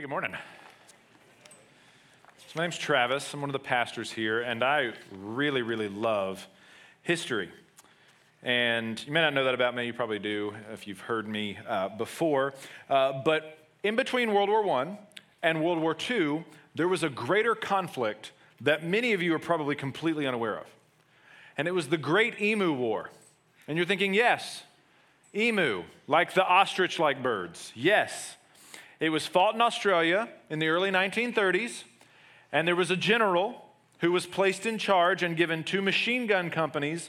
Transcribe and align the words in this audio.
Hey, 0.00 0.04
good 0.04 0.08
morning. 0.08 0.32
So 2.38 2.52
my 2.54 2.62
name's 2.62 2.78
Travis. 2.78 3.34
I'm 3.34 3.42
one 3.42 3.50
of 3.50 3.52
the 3.52 3.58
pastors 3.58 4.10
here, 4.10 4.40
and 4.40 4.64
I 4.64 4.94
really, 5.12 5.60
really 5.60 5.90
love 5.90 6.48
history. 7.02 7.50
And 8.42 8.98
you 9.06 9.12
may 9.12 9.20
not 9.20 9.34
know 9.34 9.44
that 9.44 9.52
about 9.52 9.74
me, 9.74 9.84
you 9.84 9.92
probably 9.92 10.18
do 10.18 10.54
if 10.72 10.86
you've 10.86 11.00
heard 11.00 11.28
me 11.28 11.58
uh, 11.68 11.90
before. 11.90 12.54
Uh, 12.88 13.20
but 13.26 13.58
in 13.82 13.94
between 13.94 14.32
World 14.32 14.48
War 14.48 14.66
I 14.70 14.98
and 15.42 15.62
World 15.62 15.78
War 15.82 15.94
II, 16.08 16.46
there 16.74 16.88
was 16.88 17.02
a 17.02 17.10
greater 17.10 17.54
conflict 17.54 18.32
that 18.62 18.82
many 18.82 19.12
of 19.12 19.20
you 19.20 19.34
are 19.34 19.38
probably 19.38 19.74
completely 19.74 20.26
unaware 20.26 20.60
of. 20.60 20.66
And 21.58 21.68
it 21.68 21.72
was 21.72 21.88
the 21.88 21.98
Great 21.98 22.40
Emu 22.40 22.72
War. 22.72 23.10
And 23.68 23.76
you're 23.76 23.86
thinking, 23.86 24.14
yes, 24.14 24.62
emu, 25.34 25.84
like 26.06 26.32
the 26.32 26.42
ostrich 26.42 26.98
like 26.98 27.22
birds. 27.22 27.70
Yes. 27.76 28.38
It 29.00 29.08
was 29.08 29.26
fought 29.26 29.54
in 29.54 29.62
Australia 29.62 30.28
in 30.50 30.58
the 30.58 30.68
early 30.68 30.90
1930s, 30.90 31.84
and 32.52 32.68
there 32.68 32.76
was 32.76 32.90
a 32.90 32.96
general 32.96 33.64
who 34.00 34.12
was 34.12 34.26
placed 34.26 34.66
in 34.66 34.76
charge 34.76 35.22
and 35.22 35.38
given 35.38 35.64
two 35.64 35.80
machine 35.80 36.26
gun 36.26 36.50
companies 36.50 37.08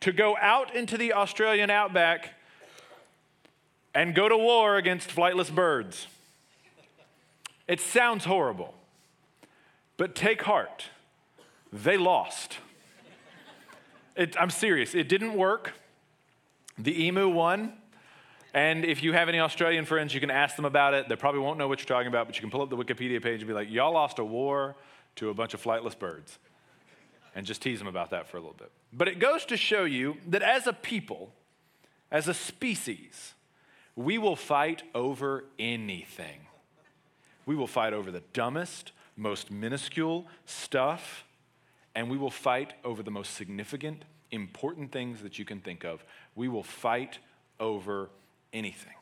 to 0.00 0.12
go 0.12 0.36
out 0.40 0.74
into 0.74 0.96
the 0.96 1.12
Australian 1.12 1.68
outback 1.68 2.34
and 3.92 4.14
go 4.14 4.28
to 4.28 4.36
war 4.36 4.76
against 4.76 5.08
flightless 5.08 5.52
birds. 5.52 6.06
It 7.66 7.80
sounds 7.80 8.24
horrible, 8.24 8.74
but 9.96 10.14
take 10.14 10.42
heart. 10.42 10.84
They 11.72 11.96
lost. 11.96 12.58
It, 14.14 14.36
I'm 14.38 14.50
serious, 14.50 14.94
it 14.94 15.08
didn't 15.08 15.34
work. 15.34 15.72
The 16.78 17.06
emu 17.06 17.28
won. 17.28 17.72
And 18.54 18.84
if 18.84 19.02
you 19.02 19.12
have 19.12 19.28
any 19.28 19.40
Australian 19.40 19.86
friends, 19.86 20.12
you 20.12 20.20
can 20.20 20.30
ask 20.30 20.56
them 20.56 20.66
about 20.66 20.92
it. 20.92 21.08
They 21.08 21.16
probably 21.16 21.40
won't 21.40 21.58
know 21.58 21.68
what 21.68 21.80
you're 21.80 21.86
talking 21.86 22.08
about, 22.08 22.26
but 22.26 22.36
you 22.36 22.42
can 22.42 22.50
pull 22.50 22.60
up 22.60 22.68
the 22.68 22.76
Wikipedia 22.76 23.22
page 23.22 23.40
and 23.40 23.48
be 23.48 23.54
like, 23.54 23.70
y'all 23.70 23.92
lost 23.92 24.18
a 24.18 24.24
war 24.24 24.76
to 25.16 25.30
a 25.30 25.34
bunch 25.34 25.54
of 25.54 25.62
flightless 25.62 25.98
birds. 25.98 26.38
And 27.34 27.46
just 27.46 27.62
tease 27.62 27.78
them 27.78 27.88
about 27.88 28.10
that 28.10 28.28
for 28.28 28.36
a 28.36 28.40
little 28.40 28.56
bit. 28.58 28.70
But 28.92 29.08
it 29.08 29.18
goes 29.18 29.46
to 29.46 29.56
show 29.56 29.84
you 29.84 30.18
that 30.28 30.42
as 30.42 30.66
a 30.66 30.72
people, 30.74 31.32
as 32.10 32.28
a 32.28 32.34
species, 32.34 33.32
we 33.96 34.18
will 34.18 34.36
fight 34.36 34.82
over 34.94 35.44
anything. 35.58 36.40
We 37.46 37.56
will 37.56 37.66
fight 37.66 37.94
over 37.94 38.10
the 38.10 38.22
dumbest, 38.34 38.92
most 39.16 39.50
minuscule 39.50 40.26
stuff, 40.44 41.24
and 41.94 42.10
we 42.10 42.18
will 42.18 42.30
fight 42.30 42.74
over 42.84 43.02
the 43.02 43.10
most 43.10 43.34
significant, 43.34 44.04
important 44.30 44.92
things 44.92 45.22
that 45.22 45.38
you 45.38 45.46
can 45.46 45.60
think 45.60 45.84
of. 45.84 46.04
We 46.34 46.48
will 46.48 46.62
fight 46.62 47.18
over 47.58 48.10
anything. 48.52 48.94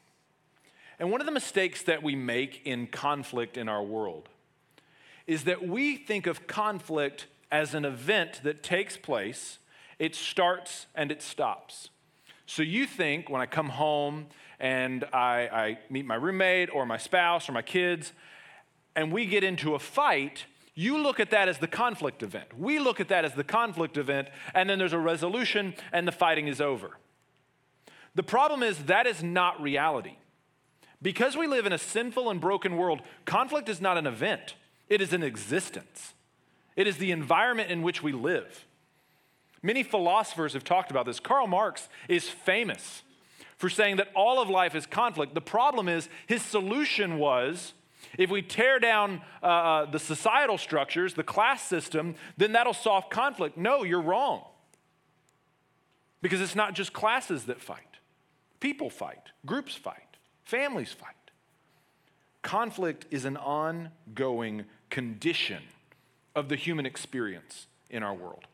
And 0.99 1.11
one 1.11 1.21
of 1.21 1.27
the 1.27 1.33
mistakes 1.33 1.83
that 1.85 2.03
we 2.03 2.15
make 2.15 2.67
in 2.67 2.87
conflict 2.87 3.57
in 3.57 3.69
our 3.69 3.83
world 3.83 4.29
is 5.27 5.45
that 5.45 5.67
we 5.67 5.97
think 5.97 6.27
of 6.27 6.47
conflict 6.47 7.27
as 7.51 7.75
an 7.75 7.85
event 7.85 8.41
that 8.43 8.63
takes 8.63 8.97
place, 8.97 9.59
it 9.99 10.15
starts 10.15 10.87
and 10.95 11.11
it 11.11 11.23
stops. 11.23 11.89
So 12.47 12.63
you 12.63 12.87
think 12.87 13.31
when 13.31 13.41
I 13.41 13.47
come 13.47 13.69
home 13.69 14.27
and 14.59 15.05
I, 15.13 15.49
I, 15.53 15.79
meet 15.89 16.05
my 16.05 16.17
roommate 16.17 16.69
or 16.75 16.85
my 16.85 16.99
spouse 16.99 17.49
or 17.49 17.53
my 17.53 17.63
kids, 17.63 18.13
and 18.95 19.13
we 19.13 19.25
get 19.25 19.45
into 19.45 19.75
a 19.75 19.79
fight, 19.79 20.45
you 20.75 20.99
look 20.99 21.21
at 21.21 21.31
that 21.31 21.49
as 21.49 21.59
the 21.59 21.69
conflict 21.69 22.23
event. 22.23 22.59
We 22.59 22.79
look 22.79 23.01
at 23.01 23.09
that 23.09 23.25
as 23.25 23.35
the 23.35 23.45
conflict 23.45 23.97
event, 23.97 24.29
and 24.55 24.69
then 24.69 24.79
there's 24.79 24.93
a 24.93 24.99
resolution 24.99 25.75
and 25.93 26.07
the 26.07 26.13
fighting 26.13 26.49
is 26.49 26.61
over. 26.61 26.97
The 28.15 28.23
problem 28.23 28.63
is 28.63 28.79
that 28.85 29.07
is 29.07 29.23
not 29.23 29.61
reality. 29.61 30.17
Because 31.03 31.37
we 31.37 31.47
live 31.47 31.67
in 31.67 31.73
a 31.73 31.79
sinful 31.79 32.29
and 32.31 32.41
broken 32.41 32.77
world, 32.77 33.01
conflict 33.25 33.69
is 33.69 33.81
not 33.81 33.97
an 33.97 34.07
event, 34.07 34.55
it 34.89 35.01
is 35.01 35.13
an 35.13 35.23
existence. 35.23 36.15
It 36.77 36.87
is 36.87 36.99
the 36.99 37.11
environment 37.11 37.71
in 37.71 37.83
which 37.83 38.03
we 38.03 38.13
live. 38.13 38.65
Many 39.63 39.83
philosophers 39.83 40.55
have 40.55 40.65
talked 40.65 40.91
about 40.91 41.05
this. 41.05 41.21
Karl 41.21 41.47
Marx 41.47 41.89
is 42.09 42.29
famous 42.29 43.03
for 43.57 43.69
saying 43.69 43.97
that 43.97 44.09
all 44.15 44.41
of 44.41 44.49
life 44.49 44.75
is 44.75 44.87
conflict. 44.87 45.35
The 45.35 45.41
problem 45.43 45.89
is, 45.89 46.09
his 46.27 46.41
solution 46.41 47.19
was 47.19 47.75
if 48.17 48.31
we 48.31 48.43
tear 48.43 48.79
down 48.79 49.21
uh, 49.43 49.47
uh, 49.47 49.91
the 49.91 49.99
societal 49.99 50.59
structures, 50.59 51.15
the 51.15 51.23
class 51.23 51.63
system, 51.63 52.15
then 52.37 52.53
that'll 52.53 52.73
solve 52.73 53.11
conflict. 53.11 53.57
No, 53.57 53.83
you're 53.83 54.01
wrong. 54.01 54.45
Because 56.23 56.41
it's 56.41 56.57
not 56.57 56.75
just 56.75 56.93
classes 56.93 57.45
that 57.45 57.61
fight, 57.61 57.90
people 58.61 58.91
fight, 58.91 59.31
groups 59.45 59.75
fight, 59.75 60.17
families 60.45 60.93
fight. 60.93 61.15
Conflict 62.43 63.07
is 63.11 63.25
an 63.25 63.37
ongoing 63.37 64.65
condition 64.89 65.63
of 66.35 66.49
the 66.49 66.57
human 66.57 66.87
experience 66.87 67.67
in 67.91 68.03
our 68.03 68.15
world. 68.15 68.45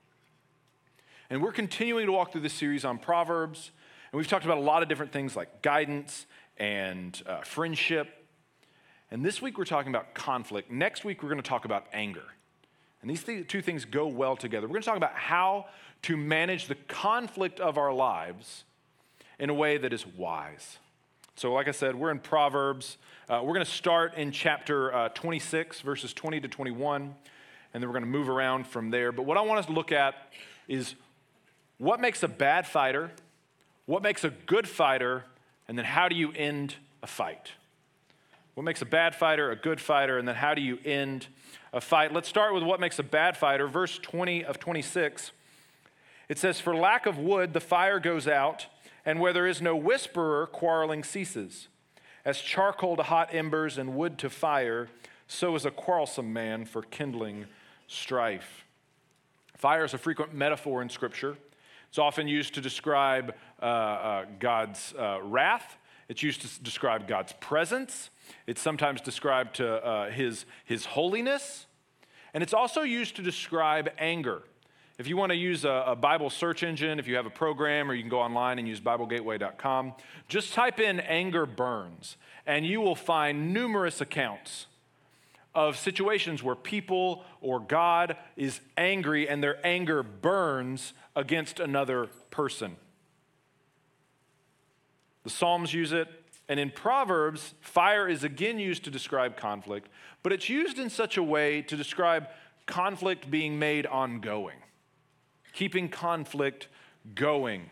And 1.29 1.43
we're 1.43 1.53
continuing 1.53 2.07
to 2.07 2.13
walk 2.13 2.33
through 2.33 2.41
this 2.41 2.53
series 2.53 2.85
on 2.85 2.99
Proverbs, 2.99 3.71
and 4.11 4.19
we've 4.19 4.29
talked 4.29 4.45
about 4.45 4.59
a 4.59 4.63
lot 4.63 4.83
of 4.83 4.89
different 4.89 5.13
things 5.13 5.37
like 5.37 5.63
guidance 5.63 6.27
and 6.57 7.21
uh, 7.27 7.43
friendship 7.43 8.27
and 9.11 9.25
this 9.25 9.41
week 9.41 9.57
we're 9.57 9.65
talking 9.65 9.91
about 9.91 10.15
conflict. 10.15 10.71
Next 10.71 11.05
week 11.05 11.23
we're 11.23 11.29
going 11.29 11.43
to 11.43 11.49
talk 11.49 11.65
about 11.65 11.87
anger. 11.93 12.25
And 13.01 13.11
these 13.11 13.23
th- 13.23 13.47
two 13.47 13.63
things 13.63 13.85
go 13.85 14.09
well 14.09 14.37
together. 14.37 14.67
We're 14.67 14.75
going 14.75 14.83
to 14.83 14.89
talk 14.89 14.97
about 14.97 15.15
how 15.15 15.67
to 16.03 16.17
manage 16.17 16.67
the 16.67 16.75
conflict 16.75 17.61
of 17.61 17.79
our 17.79 17.93
lives 17.93 18.65
in 19.39 19.51
a 19.51 19.55
way 19.55 19.79
that 19.79 19.93
is 19.93 20.07
wise. 20.07 20.79
So, 21.35 21.53
like 21.53 21.69
I 21.69 21.73
said, 21.73 21.95
we're 21.95 22.11
in 22.11 22.19
Proverbs. 22.19 22.97
Uh, 23.29 23.41
we're 23.43 23.53
going 23.53 23.65
to 23.65 23.71
start 23.71 24.15
in 24.15 24.33
chapter 24.33 24.95
uh, 24.95 25.09
26, 25.11 25.81
verses 25.81 26.15
20 26.15 26.41
to 26.41 26.49
21, 26.49 27.03
and 27.03 27.83
then 27.83 27.89
we're 27.89 27.93
going 27.93 28.05
to 28.05 28.09
move 28.09 28.29
around 28.29 28.67
from 28.67 28.91
there. 28.91 29.13
But 29.13 29.27
what 29.27 29.37
I 29.37 29.43
want 29.43 29.59
us 29.59 29.67
to 29.67 29.73
look 29.73 29.93
at 29.93 30.15
is 30.67 30.95
what 31.79 32.01
makes 32.01 32.23
a 32.23 32.29
bad 32.29 32.67
fighter, 32.67 33.11
what 33.85 34.03
makes 34.03 34.25
a 34.25 34.31
good 34.31 34.67
fighter, 34.67 35.25
and 35.69 35.77
then 35.77 35.85
how 35.85 36.09
do 36.09 36.17
you 36.17 36.33
end 36.33 36.77
a 37.03 37.07
fight? 37.07 37.53
What 38.55 38.65
makes 38.65 38.81
a 38.81 38.87
bad 38.87 39.15
fighter 39.15 39.51
a 39.51 39.57
good 39.57 39.83
fighter? 39.83 40.17
And 40.17 40.27
then 40.27 40.35
how 40.35 40.55
do 40.55 40.63
you 40.63 40.79
end 40.83 41.27
a 41.75 41.81
fight? 41.83 42.15
Let's 42.15 42.29
start 42.29 42.55
with 42.55 42.63
what 42.63 42.81
makes 42.81 42.99
a 42.99 43.03
bad 43.03 43.37
fighter. 43.37 43.69
Verse 43.69 43.99
20 43.99 44.47
of 44.47 44.59
26. 44.59 45.33
It 46.31 46.39
says, 46.39 46.59
For 46.59 46.75
lack 46.75 47.05
of 47.05 47.19
wood, 47.19 47.53
the 47.53 47.61
fire 47.61 48.01
goes 48.01 48.27
out, 48.27 48.67
and 49.07 49.21
where 49.21 49.33
there 49.33 49.47
is 49.47 49.63
no 49.63 49.75
whisperer, 49.75 50.47
quarreling 50.47 51.03
ceases. 51.03 51.69
As 52.25 52.41
charcoal 52.41 52.97
to 52.97 53.05
hot 53.05 53.33
embers 53.33 53.79
and 53.79 53.95
wood 53.95 54.19
to 54.19 54.29
fire, 54.29 54.89
so 55.29 55.55
is 55.55 55.65
a 55.65 55.71
quarrelsome 55.71 56.33
man 56.33 56.67
for 56.67 56.83
kindling 56.83 57.47
strife. 57.87 58.65
Fire 59.57 59.85
is 59.85 59.95
a 59.95 59.99
frequent 59.99 60.35
metaphor 60.35 60.83
in 60.83 60.91
Scripture. 60.91 61.37
It's 61.89 61.99
often 61.99 62.29
used 62.29 62.55
to 62.55 62.61
describe 62.61 63.35
uh, 63.63 63.65
uh, 63.65 64.25
God's 64.39 64.93
uh, 64.99 65.21
wrath, 65.23 65.79
it's 66.09 66.23
used 66.23 66.43
to 66.43 66.63
describe 66.63 67.09
God's 67.09 67.33
presence. 67.35 68.11
It's 68.47 68.61
sometimes 68.61 69.01
described 69.01 69.57
to 69.57 69.85
uh, 69.85 70.11
his, 70.11 70.47
his 70.65 70.85
holiness. 70.85 71.67
And 72.33 72.43
it's 72.43 72.55
also 72.55 72.83
used 72.83 73.17
to 73.17 73.23
describe 73.23 73.91
anger. 73.99 74.43
If 74.99 75.07
you 75.07 75.17
want 75.17 75.31
to 75.31 75.37
use 75.37 75.65
a, 75.65 75.85
a, 75.89 75.97
Bible 75.97 76.31
search 76.31 76.63
engine, 76.63 76.99
if 76.99 77.07
you 77.07 77.17
have 77.17 77.27
a 77.27 77.31
program, 77.31 77.91
or 77.91 77.95
you 77.95 78.03
can 78.03 78.09
go 78.09 78.21
online 78.21 78.59
and 78.59 78.67
use 78.67 78.81
BibleGateway.com, 78.81 79.93
just 80.29 80.55
type 80.55 80.81
in 80.81 81.01
anger 81.01 81.45
burns, 81.45 82.17
and 82.47 82.67
you 82.67 82.81
will 82.81 82.95
find 82.95 83.53
numerous 83.53 84.01
accounts 84.01 84.67
of 85.55 85.77
situations 85.77 86.43
where 86.43 86.55
people 86.55 87.25
or 87.41 87.61
God 87.61 88.17
is 88.37 88.61
angry 88.77 89.29
and 89.29 89.43
their 89.43 89.59
anger 89.67 90.03
burns 90.03 90.93
against 91.15 91.61
another 91.61 92.09
person. 92.31 92.77
The 95.25 95.31
Psalms 95.31 95.75
use 95.75 95.93
it. 95.93 96.09
And 96.49 96.61
in 96.61 96.71
Proverbs, 96.71 97.55
fire 97.61 98.09
is 98.09 98.23
again 98.23 98.61
used 98.61 98.85
to 98.85 98.91
describe 98.91 99.37
conflict, 99.37 99.89
but 100.23 100.33
it's 100.33 100.49
used 100.49 100.79
in 100.79 100.91
such 100.91 101.17
a 101.17 101.23
way 101.23 101.63
to 101.63 101.77
describe 101.77 102.29
conflict 102.67 103.29
being 103.29 103.59
made 103.59 103.87
ongoing, 103.87 104.59
keeping 105.57 105.89
conflict 105.89 106.69
going. 107.15 107.71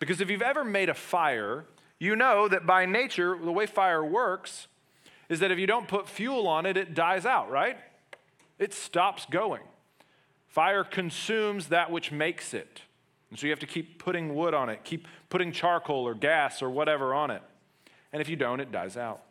Because 0.00 0.20
if 0.20 0.28
you've 0.28 0.42
ever 0.42 0.64
made 0.64 0.88
a 0.88 0.94
fire, 0.94 1.64
you 2.00 2.16
know 2.16 2.48
that 2.48 2.66
by 2.66 2.84
nature, 2.84 3.38
the 3.42 3.52
way 3.52 3.64
fire 3.66 4.04
works 4.04 4.66
is 5.28 5.38
that 5.38 5.52
if 5.52 5.58
you 5.58 5.68
don't 5.68 5.86
put 5.86 6.08
fuel 6.08 6.48
on 6.48 6.66
it, 6.66 6.76
it 6.76 6.92
dies 6.92 7.24
out, 7.24 7.48
right? 7.48 7.78
It 8.58 8.74
stops 8.74 9.24
going. 9.30 9.62
Fire 10.48 10.82
consumes 10.82 11.68
that 11.68 11.92
which 11.92 12.10
makes 12.10 12.52
it. 12.52 12.82
And 13.30 13.38
so 13.38 13.46
you 13.46 13.52
have 13.52 13.60
to 13.60 13.66
keep 13.66 14.00
putting 14.02 14.34
wood 14.34 14.52
on 14.52 14.68
it, 14.68 14.82
keep 14.82 15.06
putting 15.28 15.52
charcoal 15.52 16.08
or 16.08 16.14
gas 16.14 16.60
or 16.60 16.68
whatever 16.70 17.14
on 17.14 17.30
it. 17.30 17.42
And 18.12 18.20
if 18.20 18.28
you 18.28 18.34
don't, 18.34 18.58
it 18.58 18.72
dies 18.72 18.96
out. 18.96 19.22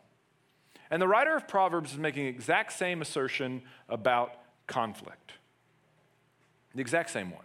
And 0.90 1.02
the 1.02 1.06
writer 1.06 1.36
of 1.36 1.46
Proverbs 1.46 1.92
is 1.92 1.98
making 1.98 2.24
the 2.24 2.30
exact 2.30 2.72
same 2.72 3.02
assertion 3.02 3.60
about 3.86 4.32
conflict. 4.66 5.32
The 6.74 6.80
exact 6.80 7.10
same 7.10 7.30
one. 7.30 7.44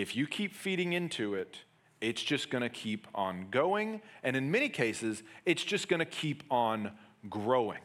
If 0.00 0.16
you 0.16 0.26
keep 0.26 0.54
feeding 0.54 0.94
into 0.94 1.34
it, 1.34 1.58
it's 2.00 2.22
just 2.22 2.48
going 2.48 2.62
to 2.62 2.70
keep 2.70 3.06
on 3.14 3.48
going. 3.50 4.00
And 4.22 4.34
in 4.34 4.50
many 4.50 4.70
cases, 4.70 5.22
it's 5.44 5.62
just 5.62 5.88
going 5.88 5.98
to 5.98 6.06
keep 6.06 6.42
on 6.50 6.92
growing. 7.28 7.80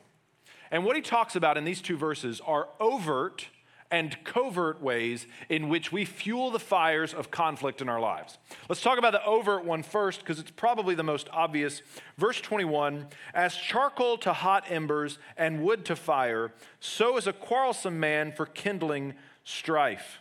And 0.72 0.86
what 0.86 0.96
he 0.96 1.02
talks 1.02 1.36
about 1.36 1.58
in 1.58 1.66
these 1.66 1.82
two 1.82 1.98
verses 1.98 2.40
are 2.46 2.70
overt 2.80 3.48
and 3.92 4.18
covert 4.24 4.82
ways 4.82 5.28
in 5.50 5.68
which 5.68 5.92
we 5.92 6.06
fuel 6.06 6.52
the 6.52 6.60
fires 6.60 7.14
of 7.14 7.32
conflict 7.32 7.82
in 7.82 7.90
our 7.90 8.00
lives. 8.00 8.38
Let's 8.70 8.82
talk 8.82 8.98
about 8.98 9.12
the 9.12 9.24
overt 9.26 9.66
one 9.66 9.84
first 9.84 10.22
because 10.22 10.40
it's 10.40 10.52
probably 10.52 10.96
the 10.96 11.04
most 11.04 11.28
obvious. 11.34 11.82
Verse 12.18 12.40
21 12.40 13.08
As 13.34 13.58
charcoal 13.58 14.18
to 14.20 14.32
hot 14.32 14.64
embers 14.70 15.20
and 15.36 15.62
wood 15.62 15.84
to 15.86 15.98
fire, 15.98 16.54
so 16.80 17.18
is 17.18 17.28
a 17.28 17.34
quarrelsome 17.34 18.00
man 18.00 18.32
for 18.32 18.46
kindling 18.46 19.16
strife. 19.44 20.20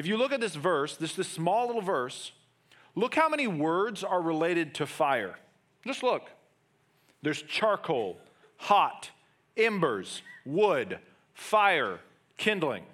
If 0.00 0.06
you 0.06 0.16
look 0.16 0.32
at 0.32 0.40
this 0.40 0.54
verse, 0.54 0.96
this, 0.96 1.12
this 1.12 1.28
small 1.28 1.66
little 1.66 1.82
verse, 1.82 2.32
look 2.94 3.14
how 3.14 3.28
many 3.28 3.46
words 3.46 4.02
are 4.02 4.22
related 4.22 4.74
to 4.76 4.86
fire. 4.86 5.38
Just 5.86 6.02
look. 6.02 6.30
There's 7.20 7.42
charcoal, 7.42 8.16
hot, 8.56 9.10
embers, 9.58 10.22
wood, 10.46 11.00
fire, 11.34 12.00
kindling. 12.38 12.84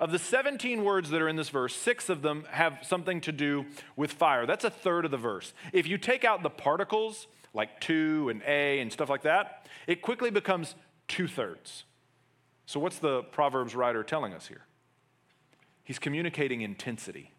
Of 0.00 0.10
the 0.10 0.18
17 0.18 0.82
words 0.82 1.10
that 1.10 1.22
are 1.22 1.28
in 1.28 1.36
this 1.36 1.50
verse, 1.50 1.72
six 1.72 2.08
of 2.08 2.22
them 2.22 2.46
have 2.50 2.80
something 2.82 3.20
to 3.20 3.30
do 3.30 3.64
with 3.94 4.10
fire. 4.10 4.46
That's 4.46 4.64
a 4.64 4.70
third 4.70 5.04
of 5.04 5.12
the 5.12 5.18
verse. 5.18 5.52
If 5.72 5.86
you 5.86 5.98
take 5.98 6.24
out 6.24 6.42
the 6.42 6.50
particles, 6.50 7.28
like 7.54 7.80
to 7.82 8.28
and 8.28 8.42
a 8.44 8.80
and 8.80 8.92
stuff 8.92 9.08
like 9.08 9.22
that, 9.22 9.68
it 9.86 10.02
quickly 10.02 10.30
becomes 10.30 10.74
two 11.06 11.28
thirds. 11.28 11.84
So, 12.66 12.80
what's 12.80 12.98
the 12.98 13.22
Proverbs 13.22 13.76
writer 13.76 14.02
telling 14.02 14.34
us 14.34 14.48
here? 14.48 14.62
He's 15.90 15.98
communicating 15.98 16.60
intensity. 16.60 17.32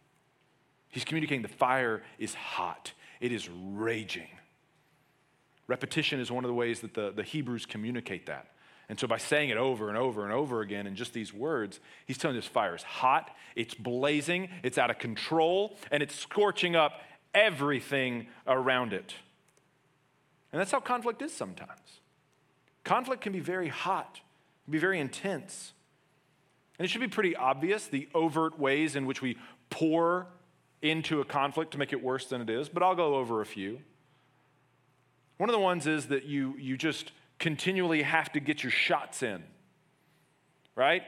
He's 0.90 1.06
communicating 1.06 1.42
the 1.42 1.48
fire 1.48 2.04
is 2.20 2.34
hot, 2.34 2.92
it 3.22 3.32
is 3.32 3.48
raging. 3.50 4.28
Repetition 5.68 6.20
is 6.20 6.30
one 6.30 6.44
of 6.44 6.50
the 6.50 6.54
ways 6.54 6.82
that 6.82 6.94
the, 6.94 7.12
the 7.12 7.24
Hebrews 7.24 7.66
communicate 7.66 8.26
that. 8.26 8.48
And 8.90 9.00
so, 9.00 9.08
by 9.08 9.20
saying 9.20 9.52
it 9.52 9.56
over 9.56 9.88
and 9.88 9.98
over 9.98 10.26
and 10.26 10.34
over 10.34 10.60
again 10.60 10.86
in 10.86 10.98
just 10.98 11.14
these 11.14 11.34
words, 11.34 11.80
he's 12.06 12.18
telling 12.18 12.36
this 12.36 12.46
fire 12.46 12.76
is 12.76 12.84
hot, 12.84 13.32
it's 13.56 13.74
blazing, 13.74 14.50
it's 14.64 14.78
out 14.78 14.90
of 14.90 15.00
control, 15.00 15.78
and 15.90 16.04
it's 16.04 16.14
scorching 16.14 16.76
up 16.76 17.00
everything 17.34 18.28
around 18.46 18.92
it. 18.92 19.16
And 20.52 20.60
that's 20.60 20.72
how 20.74 20.82
conflict 20.82 21.22
is 21.22 21.34
sometimes. 21.34 22.02
Conflict 22.84 23.22
can 23.22 23.32
be 23.32 23.40
very 23.40 23.70
hot, 23.70 24.20
can 24.66 24.74
be 24.74 24.78
very 24.78 25.00
intense. 25.00 25.72
And 26.82 26.86
it 26.88 26.90
should 26.90 27.02
be 27.02 27.08
pretty 27.08 27.36
obvious 27.36 27.86
the 27.86 28.10
overt 28.16 28.58
ways 28.58 28.96
in 28.96 29.06
which 29.06 29.22
we 29.22 29.38
pour 29.70 30.26
into 30.82 31.22
a 31.22 31.24
conflict 31.24 31.74
to 31.74 31.78
make 31.78 31.94
it 31.94 32.02
worse 32.02 32.26
than 32.26 32.42
it 32.42 32.50
is, 32.50 32.70
but 32.70 32.82
I'll 32.82 32.96
go 32.96 33.18
over 33.18 33.40
a 33.40 33.46
few. 33.46 33.82
One 35.38 35.48
of 35.48 35.54
the 35.54 35.60
ones 35.60 35.86
is 35.86 36.08
that 36.08 36.26
you, 36.26 36.56
you 36.58 36.78
just 36.78 37.12
continually 37.38 38.02
have 38.02 38.32
to 38.32 38.40
get 38.40 38.64
your 38.64 38.72
shots 38.72 39.22
in, 39.22 39.44
right? 40.76 41.04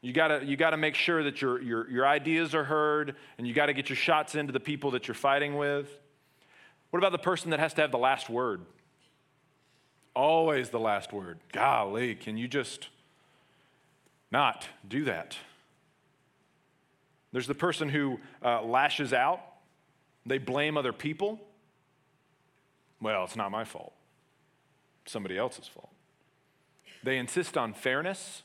You 0.00 0.12
gotta, 0.12 0.44
you 0.44 0.56
gotta 0.56 0.76
make 0.76 0.96
sure 0.96 1.22
that 1.22 1.40
your, 1.40 1.62
your, 1.62 1.88
your 1.88 2.04
ideas 2.04 2.52
are 2.52 2.64
heard 2.64 3.14
and 3.38 3.46
you 3.46 3.54
gotta 3.54 3.72
get 3.72 3.88
your 3.88 3.94
shots 3.94 4.34
into 4.34 4.52
the 4.52 4.58
people 4.58 4.90
that 4.90 5.06
you're 5.06 5.14
fighting 5.14 5.56
with. 5.56 5.88
What 6.90 6.98
about 6.98 7.12
the 7.12 7.18
person 7.18 7.50
that 7.50 7.60
has 7.60 7.72
to 7.74 7.82
have 7.82 7.92
the 7.92 7.98
last 7.98 8.28
word? 8.28 8.62
Always 10.16 10.70
the 10.70 10.80
last 10.80 11.12
word. 11.12 11.38
Golly, 11.52 12.16
can 12.16 12.36
you 12.36 12.48
just 12.48 12.88
not 14.30 14.68
do 14.86 15.04
that? 15.04 15.36
There's 17.32 17.46
the 17.46 17.54
person 17.54 17.88
who 17.88 18.18
uh, 18.42 18.62
lashes 18.62 19.12
out, 19.12 19.40
they 20.24 20.38
blame 20.38 20.76
other 20.76 20.92
people. 20.92 21.40
Well, 23.00 23.24
it's 23.24 23.36
not 23.36 23.50
my 23.50 23.64
fault 23.64 23.92
somebody 25.06 25.38
else's 25.38 25.68
fault. 25.68 25.90
They 27.02 27.18
insist 27.18 27.56
on 27.56 27.72
fairness. 27.72 28.42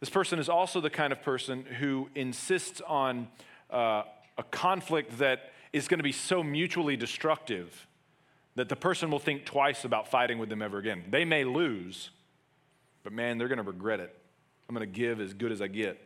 This 0.00 0.10
person 0.10 0.38
is 0.38 0.48
also 0.48 0.80
the 0.80 0.90
kind 0.90 1.12
of 1.12 1.22
person 1.22 1.64
who 1.64 2.08
insists 2.14 2.80
on 2.86 3.28
uh, 3.70 4.02
a 4.36 4.42
conflict 4.50 5.18
that 5.18 5.52
is 5.72 5.88
going 5.88 5.98
to 5.98 6.04
be 6.04 6.12
so 6.12 6.42
mutually 6.42 6.96
destructive 6.96 7.86
that 8.56 8.68
the 8.68 8.76
person 8.76 9.10
will 9.10 9.18
think 9.18 9.44
twice 9.44 9.84
about 9.84 10.08
fighting 10.08 10.38
with 10.38 10.48
them 10.48 10.62
ever 10.62 10.78
again. 10.78 11.04
They 11.10 11.24
may 11.24 11.44
lose, 11.44 12.10
but 13.04 13.12
man, 13.12 13.38
they're 13.38 13.48
going 13.48 13.58
to 13.58 13.62
regret 13.62 14.00
it. 14.00 14.18
I'm 14.68 14.74
going 14.74 14.90
to 14.90 14.92
give 14.92 15.20
as 15.20 15.34
good 15.34 15.52
as 15.52 15.62
I 15.62 15.68
get. 15.68 16.00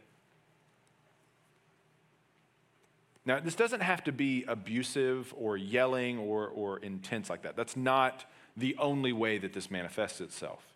Now, 3.25 3.41
this 3.41 3.55
doesn't 3.55 3.81
have 3.81 4.05
to 4.05 4.13
be 4.13 4.45
abusive 4.49 5.33
or 5.37 5.57
yelling 5.57 6.19
or, 6.19 6.49
or 6.49 6.79
intense 6.79 7.31
like 7.31 7.43
that. 7.43 7.57
That's 7.57 7.77
not 7.77 8.25
the 8.57 8.77
only 8.79 9.13
way 9.13 9.39
that 9.39 9.53
this 9.53 9.71
manifests 9.71 10.21
itself. 10.21 10.68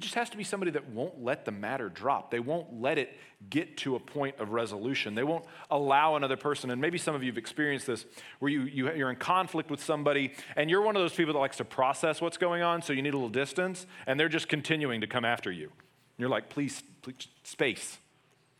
It 0.00 0.04
just 0.04 0.14
has 0.14 0.30
to 0.30 0.38
be 0.38 0.44
somebody 0.44 0.70
that 0.70 0.88
won't 0.88 1.22
let 1.22 1.44
the 1.44 1.50
matter 1.50 1.90
drop. 1.90 2.30
They 2.30 2.40
won't 2.40 2.80
let 2.80 2.96
it 2.96 3.14
get 3.50 3.76
to 3.78 3.96
a 3.96 4.00
point 4.00 4.34
of 4.38 4.48
resolution. 4.48 5.14
They 5.14 5.24
won't 5.24 5.44
allow 5.70 6.16
another 6.16 6.38
person, 6.38 6.70
and 6.70 6.80
maybe 6.80 6.96
some 6.96 7.14
of 7.14 7.22
you 7.22 7.30
have 7.30 7.36
experienced 7.36 7.86
this, 7.86 8.06
where 8.38 8.50
you, 8.50 8.62
you, 8.62 8.90
you're 8.94 9.10
in 9.10 9.16
conflict 9.16 9.70
with 9.70 9.84
somebody, 9.84 10.32
and 10.56 10.70
you're 10.70 10.80
one 10.80 10.96
of 10.96 11.02
those 11.02 11.12
people 11.12 11.34
that 11.34 11.38
likes 11.38 11.58
to 11.58 11.66
process 11.66 12.22
what's 12.22 12.38
going 12.38 12.62
on, 12.62 12.80
so 12.80 12.94
you 12.94 13.02
need 13.02 13.12
a 13.12 13.16
little 13.18 13.28
distance, 13.28 13.86
and 14.06 14.18
they're 14.18 14.30
just 14.30 14.48
continuing 14.48 15.02
to 15.02 15.06
come 15.06 15.26
after 15.26 15.52
you. 15.52 15.64
And 15.64 16.16
you're 16.16 16.30
like, 16.30 16.48
please, 16.48 16.82
please 17.02 17.28
space. 17.42 17.98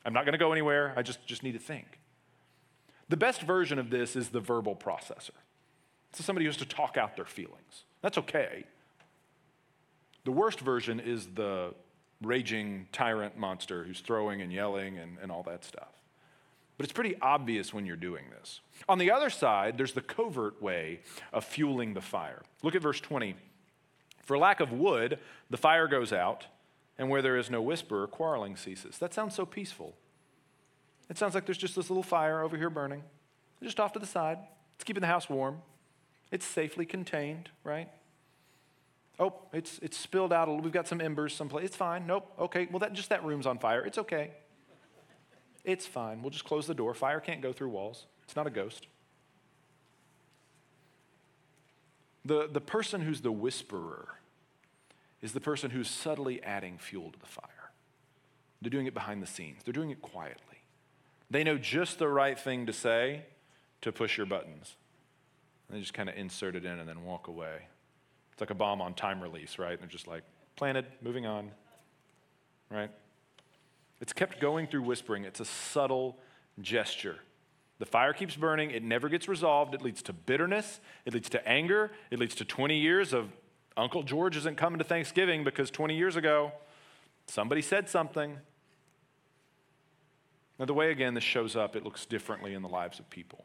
I'm 0.04 0.12
not 0.12 0.26
going 0.26 0.34
to 0.34 0.38
go 0.38 0.52
anywhere. 0.52 0.92
I 0.94 1.00
just, 1.00 1.26
just 1.26 1.42
need 1.42 1.52
to 1.52 1.58
think. 1.58 1.86
The 3.08 3.16
best 3.16 3.40
version 3.40 3.78
of 3.78 3.88
this 3.88 4.14
is 4.14 4.28
the 4.28 4.40
verbal 4.40 4.76
processor. 4.76 5.30
So 6.12 6.22
somebody 6.22 6.44
who 6.44 6.50
has 6.50 6.58
to 6.58 6.66
talk 6.66 6.98
out 6.98 7.16
their 7.16 7.24
feelings. 7.24 7.84
That's 8.02 8.18
okay. 8.18 8.66
The 10.24 10.32
worst 10.32 10.60
version 10.60 11.00
is 11.00 11.26
the 11.34 11.74
raging 12.22 12.86
tyrant 12.92 13.38
monster 13.38 13.84
who's 13.84 14.00
throwing 14.00 14.42
and 14.42 14.52
yelling 14.52 14.98
and, 14.98 15.16
and 15.22 15.32
all 15.32 15.42
that 15.44 15.64
stuff. 15.64 15.88
But 16.76 16.84
it's 16.84 16.92
pretty 16.92 17.16
obvious 17.20 17.74
when 17.74 17.84
you're 17.84 17.96
doing 17.96 18.24
this. 18.30 18.60
On 18.88 18.98
the 18.98 19.10
other 19.10 19.28
side, 19.28 19.76
there's 19.76 19.92
the 19.92 20.00
covert 20.00 20.62
way 20.62 21.00
of 21.32 21.44
fueling 21.44 21.92
the 21.92 22.00
fire. 22.00 22.42
Look 22.62 22.74
at 22.74 22.82
verse 22.82 23.00
20. 23.00 23.34
For 24.22 24.38
lack 24.38 24.60
of 24.60 24.72
wood, 24.72 25.18
the 25.50 25.56
fire 25.56 25.86
goes 25.88 26.12
out, 26.12 26.46
and 26.96 27.10
where 27.10 27.20
there 27.20 27.36
is 27.36 27.50
no 27.50 27.60
whisper, 27.60 28.06
quarreling 28.06 28.56
ceases. 28.56 28.98
That 28.98 29.12
sounds 29.12 29.34
so 29.34 29.44
peaceful. 29.44 29.94
It 31.10 31.18
sounds 31.18 31.34
like 31.34 31.44
there's 31.44 31.58
just 31.58 31.76
this 31.76 31.90
little 31.90 32.02
fire 32.02 32.40
over 32.40 32.56
here 32.56 32.70
burning, 32.70 33.02
just 33.62 33.80
off 33.80 33.92
to 33.92 33.98
the 33.98 34.06
side. 34.06 34.38
It's 34.76 34.84
keeping 34.84 35.00
the 35.00 35.06
house 35.06 35.28
warm. 35.28 35.60
It's 36.30 36.46
safely 36.46 36.86
contained, 36.86 37.50
right? 37.64 37.90
Oh, 39.20 39.34
it's, 39.52 39.78
it's 39.82 39.98
spilled 39.98 40.32
out. 40.32 40.48
We've 40.62 40.72
got 40.72 40.88
some 40.88 41.00
embers 41.00 41.34
someplace. 41.34 41.66
It's 41.66 41.76
fine. 41.76 42.06
Nope. 42.06 42.32
Okay. 42.38 42.66
Well, 42.70 42.78
that, 42.78 42.94
just 42.94 43.10
that 43.10 43.22
room's 43.22 43.46
on 43.46 43.58
fire. 43.58 43.84
It's 43.84 43.98
okay. 43.98 44.30
It's 45.62 45.86
fine. 45.86 46.22
We'll 46.22 46.30
just 46.30 46.46
close 46.46 46.66
the 46.66 46.74
door. 46.74 46.94
Fire 46.94 47.20
can't 47.20 47.42
go 47.42 47.52
through 47.52 47.68
walls. 47.68 48.06
It's 48.24 48.34
not 48.34 48.46
a 48.46 48.50
ghost. 48.50 48.86
The, 52.24 52.48
the 52.50 52.62
person 52.62 53.02
who's 53.02 53.20
the 53.20 53.32
whisperer 53.32 54.08
is 55.20 55.32
the 55.32 55.40
person 55.40 55.70
who's 55.70 55.88
subtly 55.88 56.42
adding 56.42 56.78
fuel 56.78 57.10
to 57.10 57.18
the 57.18 57.26
fire. 57.26 57.72
They're 58.62 58.70
doing 58.70 58.86
it 58.86 58.94
behind 58.94 59.22
the 59.22 59.26
scenes, 59.26 59.62
they're 59.64 59.72
doing 59.72 59.90
it 59.90 60.02
quietly. 60.02 60.62
They 61.30 61.44
know 61.44 61.58
just 61.58 61.98
the 61.98 62.08
right 62.08 62.38
thing 62.38 62.66
to 62.66 62.72
say 62.72 63.22
to 63.82 63.92
push 63.92 64.16
your 64.16 64.26
buttons. 64.26 64.74
And 65.68 65.76
they 65.76 65.80
just 65.80 65.94
kind 65.94 66.08
of 66.08 66.16
insert 66.16 66.56
it 66.56 66.64
in 66.64 66.78
and 66.78 66.88
then 66.88 67.04
walk 67.04 67.28
away. 67.28 67.66
It's 68.40 68.48
like 68.48 68.56
a 68.56 68.58
bomb 68.58 68.80
on 68.80 68.94
time 68.94 69.20
release, 69.20 69.58
right? 69.58 69.72
And 69.72 69.82
they're 69.82 69.86
just 69.86 70.06
like, 70.06 70.22
planted, 70.56 70.86
moving 71.02 71.26
on, 71.26 71.50
right? 72.70 72.90
It's 74.00 74.14
kept 74.14 74.40
going 74.40 74.66
through 74.66 74.80
whispering. 74.80 75.24
It's 75.24 75.40
a 75.40 75.44
subtle 75.44 76.16
gesture. 76.58 77.18
The 77.80 77.84
fire 77.84 78.14
keeps 78.14 78.36
burning, 78.36 78.70
it 78.70 78.82
never 78.82 79.10
gets 79.10 79.28
resolved. 79.28 79.74
It 79.74 79.82
leads 79.82 80.00
to 80.04 80.14
bitterness, 80.14 80.80
it 81.04 81.12
leads 81.12 81.28
to 81.28 81.46
anger, 81.46 81.90
it 82.10 82.18
leads 82.18 82.34
to 82.36 82.46
20 82.46 82.78
years 82.78 83.12
of 83.12 83.28
Uncle 83.76 84.02
George 84.04 84.38
isn't 84.38 84.56
coming 84.56 84.78
to 84.78 84.86
Thanksgiving 84.86 85.44
because 85.44 85.70
20 85.70 85.94
years 85.94 86.16
ago 86.16 86.50
somebody 87.26 87.60
said 87.60 87.90
something. 87.90 88.38
Now, 90.58 90.64
the 90.64 90.72
way 90.72 90.90
again 90.90 91.12
this 91.12 91.24
shows 91.24 91.56
up, 91.56 91.76
it 91.76 91.84
looks 91.84 92.06
differently 92.06 92.54
in 92.54 92.62
the 92.62 92.70
lives 92.70 92.98
of 92.98 93.10
people. 93.10 93.44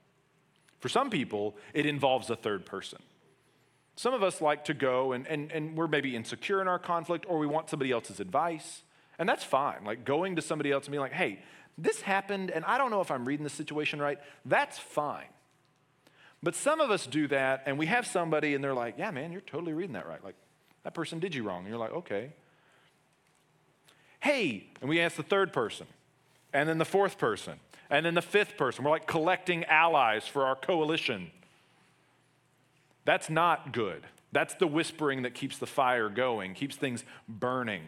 For 0.79 0.87
some 0.87 1.09
people, 1.09 1.57
it 1.73 1.85
involves 1.85 2.29
a 2.29 2.37
third 2.37 2.65
person. 2.65 2.99
Some 3.95 4.13
of 4.13 4.23
us 4.23 4.41
like 4.41 4.65
to 4.65 4.73
go 4.73 5.13
and, 5.13 5.25
and, 5.27 5.51
and 5.51 5.77
we're 5.77 5.87
maybe 5.87 6.15
insecure 6.15 6.61
in 6.61 6.67
our 6.67 6.79
conflict 6.79 7.25
or 7.27 7.37
we 7.37 7.47
want 7.47 7.69
somebody 7.69 7.91
else's 7.91 8.19
advice. 8.19 8.83
And 9.17 9.27
that's 9.27 9.43
fine. 9.43 9.85
Like 9.85 10.03
going 10.03 10.35
to 10.35 10.41
somebody 10.41 10.71
else 10.71 10.85
and 10.85 10.91
being 10.91 11.01
like, 11.01 11.13
hey, 11.13 11.39
this 11.77 12.01
happened 12.01 12.51
and 12.51 12.65
I 12.65 12.77
don't 12.77 12.91
know 12.91 13.01
if 13.01 13.09
I'm 13.09 13.25
reading 13.25 13.45
the 13.45 13.49
situation 13.49 14.01
right. 14.01 14.19
That's 14.43 14.77
fine. 14.77 15.27
But 16.43 16.55
some 16.55 16.81
of 16.81 16.91
us 16.91 17.07
do 17.07 17.27
that 17.29 17.63
and 17.65 17.77
we 17.79 17.85
have 17.85 18.05
somebody 18.05 18.53
and 18.53 18.63
they're 18.63 18.73
like, 18.73 18.95
yeah, 18.97 19.11
man, 19.11 19.31
you're 19.31 19.41
totally 19.41 19.73
reading 19.73 19.93
that 19.93 20.07
right. 20.07 20.23
Like, 20.23 20.35
that 20.83 20.93
person 20.93 21.19
did 21.19 21.33
you 21.33 21.43
wrong. 21.43 21.59
And 21.59 21.69
you're 21.69 21.79
like, 21.79 21.93
okay. 21.93 22.33
Hey, 24.19 24.67
and 24.81 24.89
we 24.89 24.99
ask 24.99 25.15
the 25.15 25.23
third 25.23 25.53
person 25.53 25.87
and 26.53 26.67
then 26.67 26.77
the 26.77 26.85
fourth 26.85 27.17
person 27.17 27.59
and 27.89 28.05
then 28.05 28.13
the 28.13 28.21
fifth 28.21 28.57
person. 28.57 28.83
We're 28.83 28.91
like 28.91 29.07
collecting 29.07 29.65
allies 29.65 30.27
for 30.27 30.45
our 30.45 30.55
coalition. 30.55 31.31
That's 33.05 33.29
not 33.29 33.71
good. 33.71 34.03
That's 34.31 34.55
the 34.55 34.67
whispering 34.67 35.21
that 35.21 35.33
keeps 35.33 35.57
the 35.57 35.65
fire 35.65 36.09
going, 36.09 36.55
keeps 36.55 36.75
things 36.75 37.05
burning, 37.29 37.83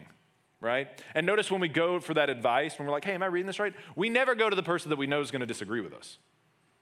right? 0.60 0.88
And 1.14 1.26
notice 1.26 1.50
when 1.50 1.60
we 1.60 1.68
go 1.68 2.00
for 2.00 2.14
that 2.14 2.30
advice, 2.30 2.78
when 2.78 2.86
we're 2.86 2.92
like, 2.92 3.04
hey, 3.04 3.12
am 3.12 3.22
I 3.22 3.26
reading 3.26 3.46
this 3.46 3.58
right? 3.58 3.74
We 3.96 4.08
never 4.08 4.34
go 4.34 4.48
to 4.48 4.56
the 4.56 4.62
person 4.62 4.88
that 4.90 4.96
we 4.96 5.06
know 5.06 5.20
is 5.20 5.30
going 5.30 5.40
to 5.40 5.46
disagree 5.46 5.80
with 5.80 5.92
us. 5.92 6.18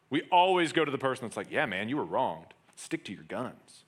We 0.09 0.23
always 0.31 0.73
go 0.73 0.85
to 0.85 0.91
the 0.91 0.99
person 0.99 1.25
that's 1.25 1.37
like, 1.37 1.51
yeah, 1.51 1.67
man, 1.67 1.89
you 1.89 1.97
were 1.97 2.05
wronged. 2.05 2.55
Stick 2.77 3.05
to 3.07 3.13
your 3.13 3.25
guns. 3.25 3.85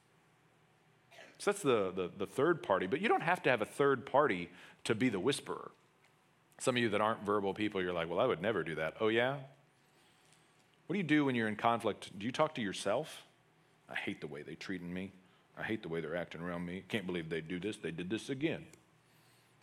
So 1.38 1.52
that's 1.52 1.62
the, 1.62 1.92
the, 1.94 2.10
the 2.16 2.26
third 2.26 2.64
party, 2.64 2.88
but 2.88 3.00
you 3.00 3.08
don't 3.08 3.22
have 3.22 3.42
to 3.44 3.50
have 3.50 3.62
a 3.62 3.66
third 3.66 4.04
party 4.04 4.50
to 4.84 4.96
be 4.96 5.08
the 5.08 5.20
whisperer. 5.20 5.70
Some 6.58 6.76
of 6.76 6.82
you 6.82 6.88
that 6.88 7.00
aren't 7.00 7.24
verbal 7.24 7.54
people, 7.54 7.80
you're 7.80 7.92
like, 7.92 8.10
well, 8.10 8.18
I 8.18 8.26
would 8.26 8.42
never 8.42 8.64
do 8.64 8.74
that. 8.74 8.94
Oh, 9.00 9.06
yeah? 9.06 9.36
What 10.86 10.94
do 10.94 10.96
you 10.96 11.04
do 11.04 11.26
when 11.26 11.36
you're 11.36 11.46
in 11.46 11.54
conflict? 11.54 12.18
Do 12.18 12.26
you 12.26 12.32
talk 12.32 12.56
to 12.56 12.60
yourself? 12.60 13.22
I 13.88 13.94
hate 13.94 14.20
the 14.20 14.26
way 14.26 14.42
they're 14.42 14.54
treating 14.54 14.92
me. 14.92 15.12
I 15.56 15.62
hate 15.62 15.82
the 15.82 15.88
way 15.88 16.00
they're 16.00 16.16
acting 16.16 16.40
around 16.40 16.66
me. 16.66 16.84
Can't 16.88 17.06
believe 17.06 17.28
they 17.28 17.40
do 17.40 17.58
this. 17.58 17.76
They 17.76 17.90
did 17.90 18.10
this 18.10 18.28
again. 18.28 18.64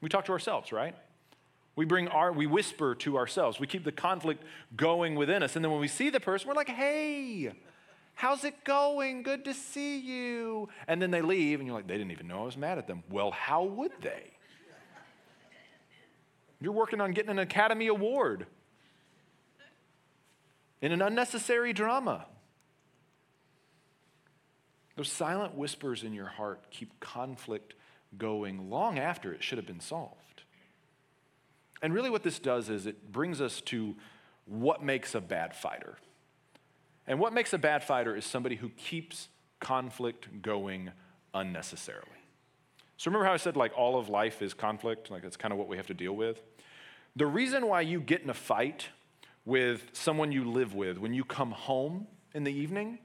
We 0.02 0.10
talk 0.10 0.26
to 0.26 0.32
ourselves, 0.32 0.72
right? 0.72 0.96
We 1.76 1.86
bring 1.86 2.08
our, 2.08 2.32
we 2.32 2.48
whisper 2.48 2.96
to 2.96 3.18
ourselves. 3.18 3.60
We 3.60 3.68
keep 3.68 3.84
the 3.84 3.92
conflict 3.92 4.44
going 4.76 5.16
within 5.16 5.44
us. 5.44 5.56
And 5.56 5.64
then 5.64 5.72
when 5.72 5.82
we 5.82 5.88
see 5.88 6.10
the 6.10 6.20
person, 6.20 6.48
we're 6.48 6.54
like, 6.54 6.70
hey, 6.70 7.52
how's 8.14 8.44
it 8.44 8.64
going? 8.64 9.24
Good 9.24 9.46
to 9.46 9.54
see 9.54 10.00
you. 10.00 10.70
And 10.88 11.02
then 11.02 11.12
they 11.12 11.22
leave, 11.22 11.60
and 11.60 11.68
you're 11.68 11.76
like, 11.76 11.88
they 11.88 11.98
didn't 11.98 12.12
even 12.12 12.28
know 12.28 12.42
I 12.42 12.46
was 12.46 12.58
mad 12.58 12.78
at 12.78 12.88
them. 12.88 13.04
Well, 13.10 13.32
how 13.32 13.64
would 13.64 13.92
they? 14.02 14.32
You're 16.62 16.74
working 16.74 17.02
on 17.02 17.12
getting 17.12 17.32
an 17.32 17.40
Academy 17.40 17.88
Award 17.88 18.48
in 20.82 20.92
an 20.92 21.02
unnecessary 21.02 21.74
drama. 21.74 22.26
Those 24.96 25.12
silent 25.12 25.56
whispers 25.56 26.04
in 26.04 26.14
your 26.14 26.28
heart 26.28 26.70
keep 26.72 27.00
conflict 27.00 27.74
going 28.18 28.70
long 28.70 28.98
after 28.98 29.34
it 29.34 29.44
should 29.44 29.58
have 29.58 29.68
been 29.68 29.82
solved. 29.82 30.44
And 31.82 31.94
really, 31.94 32.10
what 32.10 32.24
this 32.24 32.40
does 32.40 32.70
is 32.70 32.86
it 32.86 33.12
brings 33.12 33.42
us 33.42 33.62
to 33.62 33.96
what 34.46 34.84
makes 34.84 35.16
a 35.16 35.22
bad 35.22 35.56
fighter. 35.56 35.98
And 37.08 37.20
what 37.20 37.34
makes 37.34 37.54
a 37.54 37.58
bad 37.58 37.84
fighter 37.84 38.16
is 38.16 38.26
somebody 38.26 38.56
who 38.56 38.70
keeps 38.70 39.28
conflict 39.60 40.42
going 40.42 40.92
unnecessarily. 41.34 42.08
So 42.98 43.10
remember 43.12 43.26
how 43.26 43.34
I 43.34 43.38
said, 43.38 43.58
like, 43.58 43.78
all 43.78 44.00
of 44.00 44.08
life 44.08 44.42
is 44.42 44.54
conflict? 44.54 45.12
Like, 45.12 45.22
that's 45.22 45.38
kind 45.38 45.52
of 45.52 45.58
what 45.58 45.68
we 45.68 45.78
have 45.78 45.88
to 45.88 45.94
deal 45.94 46.14
with. 46.14 46.42
The 47.16 47.26
reason 47.26 47.68
why 47.68 47.82
you 47.82 48.00
get 48.00 48.22
in 48.22 48.30
a 48.30 48.34
fight 48.34 48.88
with 49.44 49.90
someone 49.94 50.32
you 50.32 50.50
live 50.50 50.74
with 50.74 50.98
when 50.98 51.14
you 51.14 51.24
come 51.24 51.52
home 51.52 52.08
in 52.34 52.44
the 52.44 52.54
evening 52.54 53.00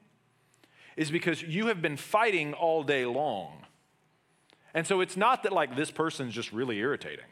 is 1.00 1.10
because 1.10 1.40
you 1.40 1.68
have 1.68 1.80
been 1.80 1.96
fighting 1.96 2.52
all 2.52 2.82
day 2.82 3.06
long. 3.06 3.64
And 4.74 4.86
so 4.86 5.00
it's 5.00 5.16
not 5.16 5.44
that, 5.44 5.52
like, 5.52 5.74
this 5.74 5.90
person's 5.90 6.34
just 6.34 6.52
really 6.52 6.76
irritating. 6.76 7.24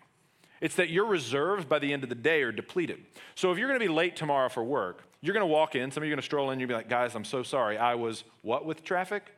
It's 0.63 0.77
that 0.77 0.89
your 0.89 1.05
reserves 1.05 1.67
by 1.67 1.79
the 1.79 1.93
end 1.93 2.03
of 2.03 2.09
the 2.09 2.15
day 2.15 2.41
are 2.41 2.51
depleted. 2.51 3.05
So 3.35 3.53
if 3.53 3.59
you're 3.59 3.69
going 3.69 3.79
to 3.79 3.87
be 3.87 3.93
late 3.93 4.17
tomorrow 4.17 4.49
for 4.49 4.65
work, 4.65 5.05
you're 5.21 5.35
going 5.35 5.47
to 5.47 5.53
walk 5.53 5.75
in, 5.75 5.91
some 5.91 6.03
of 6.03 6.07
you 6.07 6.15
are 6.15 6.17
going 6.17 6.23
to 6.23 6.25
stroll 6.25 6.51
in, 6.51 6.59
you'll 6.59 6.71
be 6.71 6.75
like, 6.75 6.89
guys, 6.89 7.15
I'm 7.15 7.27
so 7.27 7.43
sorry. 7.43 7.77
I 7.77 7.95
was 7.95 8.25
what 8.41 8.65
with 8.65 8.85
traffic? 8.85 9.35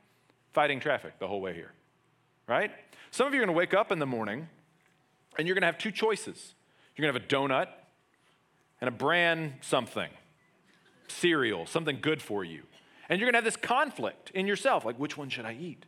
Fighting 0.52 0.78
traffic 0.78 1.18
the 1.18 1.26
whole 1.26 1.40
way 1.40 1.52
here, 1.52 1.72
right? 2.46 2.70
Some 3.10 3.26
of 3.26 3.34
you 3.34 3.40
are 3.40 3.44
going 3.44 3.52
to 3.52 3.58
wake 3.58 3.74
up 3.74 3.90
in 3.90 3.98
the 3.98 4.06
morning 4.06 4.48
and 5.38 5.48
you're 5.48 5.56
going 5.56 5.62
to 5.62 5.66
have 5.66 5.78
two 5.78 5.90
choices. 5.90 6.54
You're 6.94 7.02
going 7.02 7.14
to 7.14 7.20
have 7.20 7.28
a 7.28 7.34
donut 7.48 7.66
and 8.80 8.86
a 8.86 8.92
bran 8.92 9.54
something, 9.60 10.10
cereal, 11.08 11.66
something 11.66 11.98
good 12.00 12.22
for 12.22 12.44
you. 12.44 12.62
And 13.10 13.18
you're 13.18 13.26
going 13.26 13.32
to 13.32 13.38
have 13.38 13.44
this 13.44 13.56
conflict 13.56 14.30
in 14.30 14.46
yourself 14.46 14.84
like, 14.84 14.96
which 14.96 15.18
one 15.18 15.28
should 15.28 15.44
I 15.44 15.56
eat? 15.60 15.84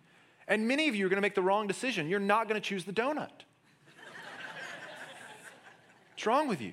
And 0.49 0.67
many 0.67 0.89
of 0.89 0.97
you 0.97 1.07
are 1.07 1.09
going 1.09 1.19
to 1.19 1.23
make 1.23 1.37
the 1.37 1.43
wrong 1.43 1.69
decision. 1.69 2.09
You're 2.09 2.19
not 2.19 2.49
going 2.49 2.61
to 2.61 2.69
choose 2.69 2.85
the 2.85 2.93
donut. 2.93 3.31
What's 6.11 6.27
wrong 6.27 6.49
with 6.49 6.61
you? 6.61 6.73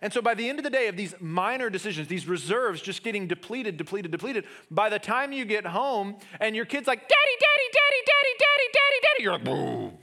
And 0.00 0.12
so 0.12 0.22
by 0.22 0.34
the 0.34 0.48
end 0.48 0.60
of 0.60 0.64
the 0.64 0.70
day 0.70 0.86
of 0.86 0.96
these 0.96 1.16
minor 1.18 1.68
decisions, 1.68 2.06
these 2.06 2.28
reserves 2.28 2.80
just 2.80 3.02
getting 3.02 3.26
depleted, 3.26 3.76
depleted, 3.76 4.12
depleted, 4.12 4.44
by 4.70 4.88
the 4.88 5.00
time 5.00 5.32
you 5.32 5.44
get 5.44 5.66
home 5.66 6.16
and 6.40 6.54
your 6.54 6.64
kid's 6.64 6.86
like, 6.86 7.00
Daddy, 7.00 7.16
Daddy, 7.40 7.68
Daddy, 7.72 8.02
Daddy, 8.06 8.38
Daddy, 8.38 8.68
Daddy, 8.72 9.00
Daddy, 9.02 9.22
you're 9.24 9.32
like, 9.32 9.44
boom. 9.44 9.98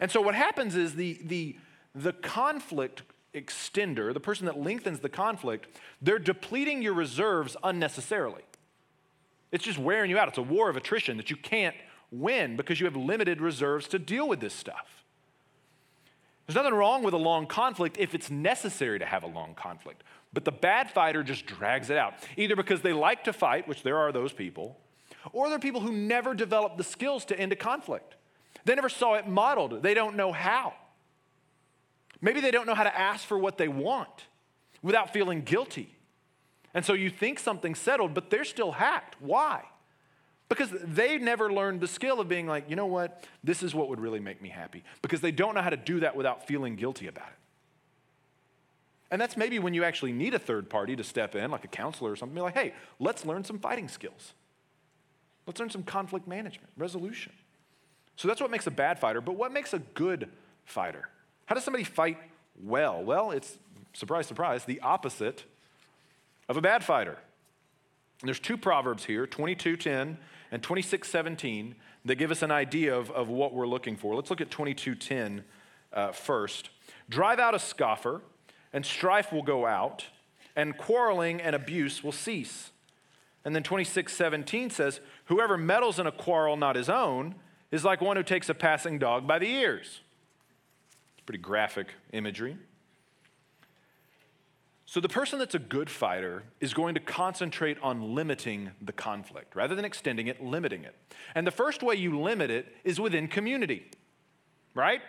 And 0.00 0.10
so 0.10 0.22
what 0.22 0.34
happens 0.34 0.74
is 0.74 0.94
the, 0.94 1.18
the, 1.22 1.56
the 1.94 2.14
conflict 2.14 3.02
extender, 3.34 4.12
the 4.12 4.20
person 4.20 4.46
that 4.46 4.58
lengthens 4.58 5.00
the 5.00 5.08
conflict, 5.08 5.66
they're 6.00 6.18
depleting 6.18 6.82
your 6.82 6.94
reserves 6.94 7.56
unnecessarily. 7.62 8.42
It's 9.50 9.64
just 9.64 9.78
wearing 9.78 10.10
you 10.10 10.18
out. 10.18 10.28
It's 10.28 10.38
a 10.38 10.42
war 10.42 10.68
of 10.70 10.76
attrition 10.76 11.16
that 11.18 11.30
you 11.30 11.36
can't 11.36 11.76
win 12.10 12.56
because 12.56 12.80
you 12.80 12.86
have 12.86 12.96
limited 12.96 13.40
reserves 13.40 13.88
to 13.88 13.98
deal 13.98 14.28
with 14.28 14.40
this 14.40 14.54
stuff. 14.54 15.04
There's 16.46 16.56
nothing 16.56 16.74
wrong 16.74 17.02
with 17.02 17.14
a 17.14 17.18
long 17.18 17.46
conflict 17.46 17.96
if 17.98 18.14
it's 18.14 18.30
necessary 18.30 18.98
to 18.98 19.06
have 19.06 19.22
a 19.22 19.28
long 19.28 19.54
conflict. 19.54 20.02
But 20.32 20.44
the 20.44 20.52
bad 20.52 20.90
fighter 20.90 21.22
just 21.22 21.46
drags 21.46 21.90
it 21.90 21.96
out, 21.96 22.14
either 22.36 22.56
because 22.56 22.80
they 22.80 22.92
like 22.92 23.24
to 23.24 23.32
fight, 23.32 23.68
which 23.68 23.82
there 23.82 23.98
are 23.98 24.12
those 24.12 24.32
people, 24.32 24.78
or 25.32 25.48
they're 25.48 25.58
people 25.58 25.80
who 25.80 25.92
never 25.92 26.34
develop 26.34 26.76
the 26.76 26.84
skills 26.84 27.24
to 27.26 27.38
end 27.38 27.52
a 27.52 27.56
conflict. 27.56 28.16
They 28.64 28.74
never 28.74 28.88
saw 28.88 29.14
it 29.14 29.28
modeled, 29.28 29.82
they 29.82 29.94
don't 29.94 30.16
know 30.16 30.32
how. 30.32 30.74
Maybe 32.22 32.40
they 32.40 32.52
don't 32.52 32.66
know 32.66 32.74
how 32.74 32.84
to 32.84 32.98
ask 32.98 33.26
for 33.26 33.36
what 33.36 33.58
they 33.58 33.68
want 33.68 34.26
without 34.80 35.12
feeling 35.12 35.42
guilty. 35.42 35.94
And 36.72 36.84
so 36.84 36.94
you 36.94 37.10
think 37.10 37.38
something's 37.38 37.78
settled, 37.78 38.14
but 38.14 38.30
they're 38.30 38.44
still 38.44 38.72
hacked. 38.72 39.16
Why? 39.20 39.64
Because 40.48 40.70
they 40.70 41.18
never 41.18 41.52
learned 41.52 41.80
the 41.80 41.88
skill 41.88 42.20
of 42.20 42.28
being 42.28 42.46
like, 42.46 42.70
you 42.70 42.76
know 42.76 42.86
what, 42.86 43.24
this 43.42 43.62
is 43.62 43.74
what 43.74 43.88
would 43.88 44.00
really 44.00 44.20
make 44.20 44.40
me 44.40 44.48
happy. 44.48 44.84
Because 45.02 45.20
they 45.20 45.32
don't 45.32 45.54
know 45.54 45.62
how 45.62 45.70
to 45.70 45.76
do 45.76 46.00
that 46.00 46.16
without 46.16 46.46
feeling 46.46 46.76
guilty 46.76 47.08
about 47.08 47.28
it. 47.28 47.34
And 49.10 49.20
that's 49.20 49.36
maybe 49.36 49.58
when 49.58 49.74
you 49.74 49.84
actually 49.84 50.12
need 50.12 50.32
a 50.32 50.38
third 50.38 50.70
party 50.70 50.96
to 50.96 51.04
step 51.04 51.34
in, 51.34 51.50
like 51.50 51.64
a 51.64 51.68
counselor 51.68 52.12
or 52.12 52.16
something, 52.16 52.34
be 52.34 52.40
like, 52.40 52.54
hey, 52.54 52.72
let's 52.98 53.26
learn 53.26 53.44
some 53.44 53.58
fighting 53.58 53.88
skills. 53.88 54.32
Let's 55.46 55.58
learn 55.58 55.70
some 55.70 55.82
conflict 55.82 56.28
management, 56.28 56.70
resolution. 56.78 57.32
So 58.16 58.28
that's 58.28 58.40
what 58.40 58.50
makes 58.50 58.66
a 58.66 58.70
bad 58.70 58.98
fighter, 58.98 59.20
but 59.20 59.34
what 59.34 59.52
makes 59.52 59.74
a 59.74 59.80
good 59.80 60.30
fighter? 60.64 61.08
How 61.46 61.54
does 61.54 61.64
somebody 61.64 61.84
fight 61.84 62.18
well? 62.62 63.02
Well, 63.02 63.30
it's, 63.30 63.58
surprise, 63.92 64.26
surprise, 64.26 64.64
the 64.64 64.80
opposite 64.80 65.44
of 66.48 66.56
a 66.56 66.60
bad 66.60 66.84
fighter. 66.84 67.18
And 68.20 68.28
there's 68.28 68.40
two 68.40 68.56
proverbs 68.56 69.04
here 69.04 69.26
22:10 69.26 70.16
and 70.50 70.62
26:17 70.62 71.74
that 72.04 72.16
give 72.16 72.30
us 72.30 72.42
an 72.42 72.50
idea 72.50 72.96
of, 72.96 73.10
of 73.10 73.28
what 73.28 73.52
we're 73.52 73.66
looking 73.66 73.96
for. 73.96 74.14
Let's 74.14 74.30
look 74.30 74.40
at 74.40 74.50
22:10 74.50 75.42
uh, 75.92 76.12
first. 76.12 76.70
Drive 77.08 77.38
out 77.38 77.54
a 77.54 77.58
scoffer, 77.58 78.22
and 78.72 78.86
strife 78.86 79.32
will 79.32 79.42
go 79.42 79.66
out, 79.66 80.06
and 80.54 80.76
quarreling 80.76 81.40
and 81.40 81.54
abuse 81.54 82.02
will 82.02 82.12
cease. 82.12 82.70
And 83.44 83.54
then 83.54 83.62
26:17 83.62 84.70
says, 84.70 85.00
Whoever 85.26 85.56
meddles 85.56 85.98
in 85.98 86.06
a 86.06 86.12
quarrel 86.12 86.56
not 86.56 86.76
his 86.76 86.88
own 86.88 87.34
is 87.70 87.84
like 87.84 88.00
one 88.00 88.16
who 88.16 88.22
takes 88.22 88.48
a 88.48 88.54
passing 88.54 88.98
dog 88.98 89.26
by 89.26 89.38
the 89.38 89.48
ears. 89.48 90.00
Pretty 91.26 91.42
graphic 91.42 91.88
imagery. 92.12 92.56
So, 94.86 95.00
the 95.00 95.08
person 95.08 95.38
that's 95.38 95.54
a 95.54 95.58
good 95.58 95.88
fighter 95.88 96.42
is 96.60 96.74
going 96.74 96.94
to 96.94 97.00
concentrate 97.00 97.78
on 97.82 98.14
limiting 98.14 98.72
the 98.82 98.92
conflict 98.92 99.56
rather 99.56 99.74
than 99.74 99.84
extending 99.84 100.26
it, 100.26 100.42
limiting 100.42 100.84
it. 100.84 100.94
And 101.34 101.46
the 101.46 101.52
first 101.52 101.82
way 101.82 101.94
you 101.94 102.20
limit 102.20 102.50
it 102.50 102.66
is 102.84 103.00
within 103.00 103.26
community, 103.26 103.90
right? 104.74 105.00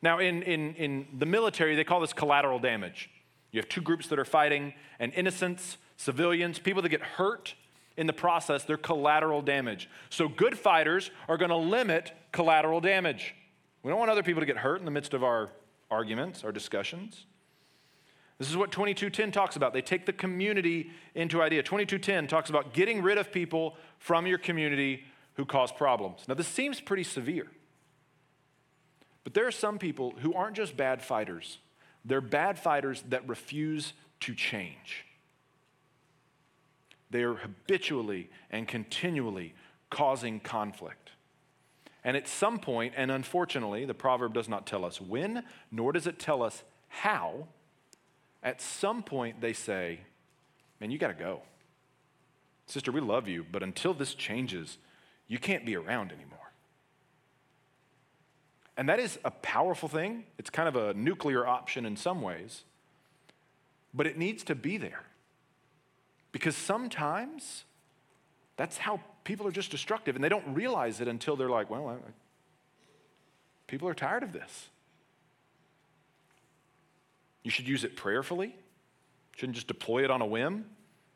Now, 0.00 0.20
in, 0.20 0.42
in, 0.42 0.74
in 0.74 1.06
the 1.18 1.26
military, 1.26 1.74
they 1.76 1.84
call 1.84 2.00
this 2.00 2.12
collateral 2.12 2.58
damage. 2.58 3.10
You 3.50 3.60
have 3.60 3.68
two 3.68 3.80
groups 3.80 4.06
that 4.08 4.18
are 4.18 4.24
fighting, 4.24 4.74
and 4.98 5.12
innocents, 5.14 5.76
civilians, 5.96 6.58
people 6.58 6.82
that 6.82 6.88
get 6.88 7.02
hurt 7.02 7.54
in 7.96 8.06
the 8.06 8.12
process, 8.12 8.64
they're 8.64 8.76
collateral 8.76 9.42
damage. 9.42 9.90
So 10.08 10.28
good 10.28 10.56
fighters 10.56 11.10
are 11.28 11.36
going 11.36 11.50
to 11.50 11.56
limit 11.56 12.12
collateral 12.30 12.80
damage. 12.80 13.34
We 13.82 13.90
don't 13.90 13.98
want 13.98 14.10
other 14.10 14.22
people 14.22 14.40
to 14.40 14.46
get 14.46 14.58
hurt 14.58 14.80
in 14.80 14.84
the 14.84 14.90
midst 14.90 15.14
of 15.14 15.22
our 15.22 15.50
arguments, 15.90 16.44
our 16.44 16.52
discussions. 16.52 17.26
This 18.38 18.48
is 18.48 18.56
what 18.56 18.70
2210 18.70 19.32
talks 19.32 19.56
about. 19.56 19.72
They 19.72 19.82
take 19.82 20.06
the 20.06 20.12
community 20.12 20.90
into 21.14 21.42
idea. 21.42 21.62
2210 21.62 22.28
talks 22.28 22.50
about 22.50 22.72
getting 22.72 23.02
rid 23.02 23.18
of 23.18 23.32
people 23.32 23.76
from 23.98 24.26
your 24.26 24.38
community 24.38 25.04
who 25.34 25.44
cause 25.44 25.72
problems. 25.72 26.24
Now, 26.28 26.34
this 26.34 26.46
seems 26.46 26.80
pretty 26.80 27.04
severe. 27.04 27.48
But 29.24 29.34
there 29.34 29.46
are 29.46 29.52
some 29.52 29.78
people 29.78 30.14
who 30.18 30.32
aren't 30.34 30.56
just 30.56 30.76
bad 30.76 31.02
fighters, 31.02 31.58
they're 32.04 32.20
bad 32.20 32.58
fighters 32.58 33.02
that 33.08 33.28
refuse 33.28 33.92
to 34.20 34.34
change. 34.34 35.04
They 37.10 37.22
are 37.22 37.34
habitually 37.34 38.30
and 38.50 38.68
continually 38.68 39.54
causing 39.90 40.40
conflict. 40.40 41.10
And 42.04 42.16
at 42.16 42.28
some 42.28 42.58
point, 42.58 42.94
and 42.96 43.10
unfortunately, 43.10 43.84
the 43.84 43.94
proverb 43.94 44.34
does 44.34 44.48
not 44.48 44.66
tell 44.66 44.84
us 44.84 45.00
when, 45.00 45.42
nor 45.70 45.92
does 45.92 46.06
it 46.06 46.18
tell 46.18 46.42
us 46.42 46.62
how, 46.88 47.48
at 48.42 48.62
some 48.62 49.02
point 49.02 49.40
they 49.40 49.52
say, 49.52 50.00
Man, 50.80 50.92
you 50.92 50.98
got 50.98 51.08
to 51.08 51.14
go. 51.14 51.42
Sister, 52.66 52.92
we 52.92 53.00
love 53.00 53.26
you, 53.26 53.44
but 53.50 53.64
until 53.64 53.94
this 53.94 54.14
changes, 54.14 54.78
you 55.26 55.38
can't 55.38 55.66
be 55.66 55.74
around 55.74 56.12
anymore. 56.12 56.38
And 58.76 58.88
that 58.88 59.00
is 59.00 59.18
a 59.24 59.30
powerful 59.32 59.88
thing. 59.88 60.24
It's 60.38 60.50
kind 60.50 60.68
of 60.68 60.76
a 60.76 60.94
nuclear 60.94 61.44
option 61.44 61.84
in 61.84 61.96
some 61.96 62.22
ways, 62.22 62.62
but 63.92 64.06
it 64.06 64.16
needs 64.16 64.44
to 64.44 64.54
be 64.54 64.76
there. 64.76 65.02
Because 66.30 66.54
sometimes 66.54 67.64
that's 68.56 68.78
how 68.78 69.00
people 69.28 69.46
are 69.46 69.52
just 69.52 69.70
destructive, 69.70 70.14
and 70.14 70.24
they 70.24 70.30
don't 70.30 70.54
realize 70.54 71.02
it 71.02 71.06
until 71.06 71.36
they're 71.36 71.50
like, 71.50 71.68
well, 71.68 71.86
I, 71.86 71.96
people 73.66 73.86
are 73.86 73.94
tired 73.94 74.22
of 74.22 74.32
this. 74.32 74.68
You 77.42 77.50
should 77.50 77.68
use 77.68 77.84
it 77.84 77.94
prayerfully, 77.94 78.56
shouldn't 79.36 79.54
just 79.54 79.68
deploy 79.68 80.02
it 80.02 80.10
on 80.10 80.22
a 80.22 80.26
whim, 80.26 80.64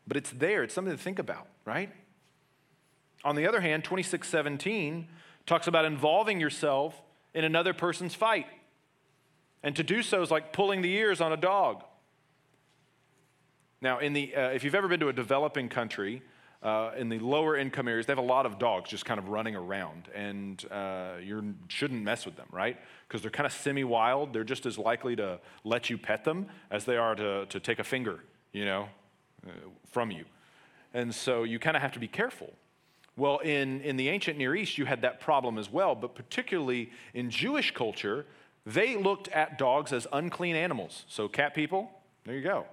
but 0.06 0.18
it's 0.18 0.30
there. 0.30 0.62
It's 0.62 0.74
something 0.74 0.94
to 0.94 1.02
think 1.02 1.18
about, 1.18 1.46
right? 1.64 1.90
On 3.24 3.34
the 3.34 3.46
other 3.46 3.62
hand, 3.62 3.82
2617 3.82 5.08
talks 5.46 5.66
about 5.66 5.86
involving 5.86 6.38
yourself 6.38 7.00
in 7.32 7.44
another 7.44 7.72
person's 7.72 8.14
fight. 8.14 8.46
And 9.62 9.74
to 9.76 9.82
do 9.82 10.02
so 10.02 10.20
is 10.20 10.30
like 10.30 10.52
pulling 10.52 10.82
the 10.82 10.92
ears 10.92 11.22
on 11.22 11.32
a 11.32 11.36
dog. 11.38 11.82
Now, 13.80 14.00
in 14.00 14.12
the, 14.12 14.36
uh, 14.36 14.48
if 14.48 14.64
you've 14.64 14.74
ever 14.74 14.88
been 14.88 15.00
to 15.00 15.08
a 15.08 15.14
developing 15.14 15.70
country, 15.70 16.22
uh, 16.62 16.92
in 16.96 17.08
the 17.08 17.18
lower 17.18 17.56
income 17.56 17.88
areas, 17.88 18.06
they 18.06 18.12
have 18.12 18.18
a 18.18 18.22
lot 18.22 18.46
of 18.46 18.58
dogs 18.58 18.88
just 18.88 19.04
kind 19.04 19.18
of 19.18 19.28
running 19.28 19.56
around, 19.56 20.08
and 20.14 20.64
uh, 20.70 21.14
you 21.22 21.54
shouldn't 21.68 22.02
mess 22.02 22.24
with 22.24 22.36
them, 22.36 22.46
right? 22.52 22.78
Because 23.08 23.20
they're 23.20 23.32
kind 23.32 23.46
of 23.46 23.52
semi 23.52 23.84
wild. 23.84 24.32
They're 24.32 24.44
just 24.44 24.64
as 24.64 24.78
likely 24.78 25.16
to 25.16 25.40
let 25.64 25.90
you 25.90 25.98
pet 25.98 26.24
them 26.24 26.46
as 26.70 26.84
they 26.84 26.96
are 26.96 27.14
to, 27.16 27.46
to 27.46 27.60
take 27.60 27.80
a 27.80 27.84
finger, 27.84 28.20
you 28.52 28.64
know, 28.64 28.88
uh, 29.46 29.50
from 29.90 30.12
you. 30.12 30.24
And 30.94 31.12
so 31.12 31.42
you 31.42 31.58
kind 31.58 31.76
of 31.76 31.82
have 31.82 31.92
to 31.92 31.98
be 31.98 32.08
careful. 32.08 32.52
Well, 33.16 33.38
in, 33.38 33.80
in 33.82 33.96
the 33.96 34.08
ancient 34.08 34.38
Near 34.38 34.54
East, 34.54 34.78
you 34.78 34.84
had 34.84 35.02
that 35.02 35.20
problem 35.20 35.58
as 35.58 35.70
well, 35.70 35.94
but 35.94 36.14
particularly 36.14 36.90
in 37.12 37.28
Jewish 37.28 37.74
culture, 37.74 38.24
they 38.64 38.96
looked 38.96 39.28
at 39.28 39.58
dogs 39.58 39.92
as 39.92 40.06
unclean 40.12 40.56
animals. 40.56 41.04
So, 41.08 41.28
cat 41.28 41.54
people, 41.54 41.90
there 42.24 42.36
you 42.36 42.42
go. 42.42 42.66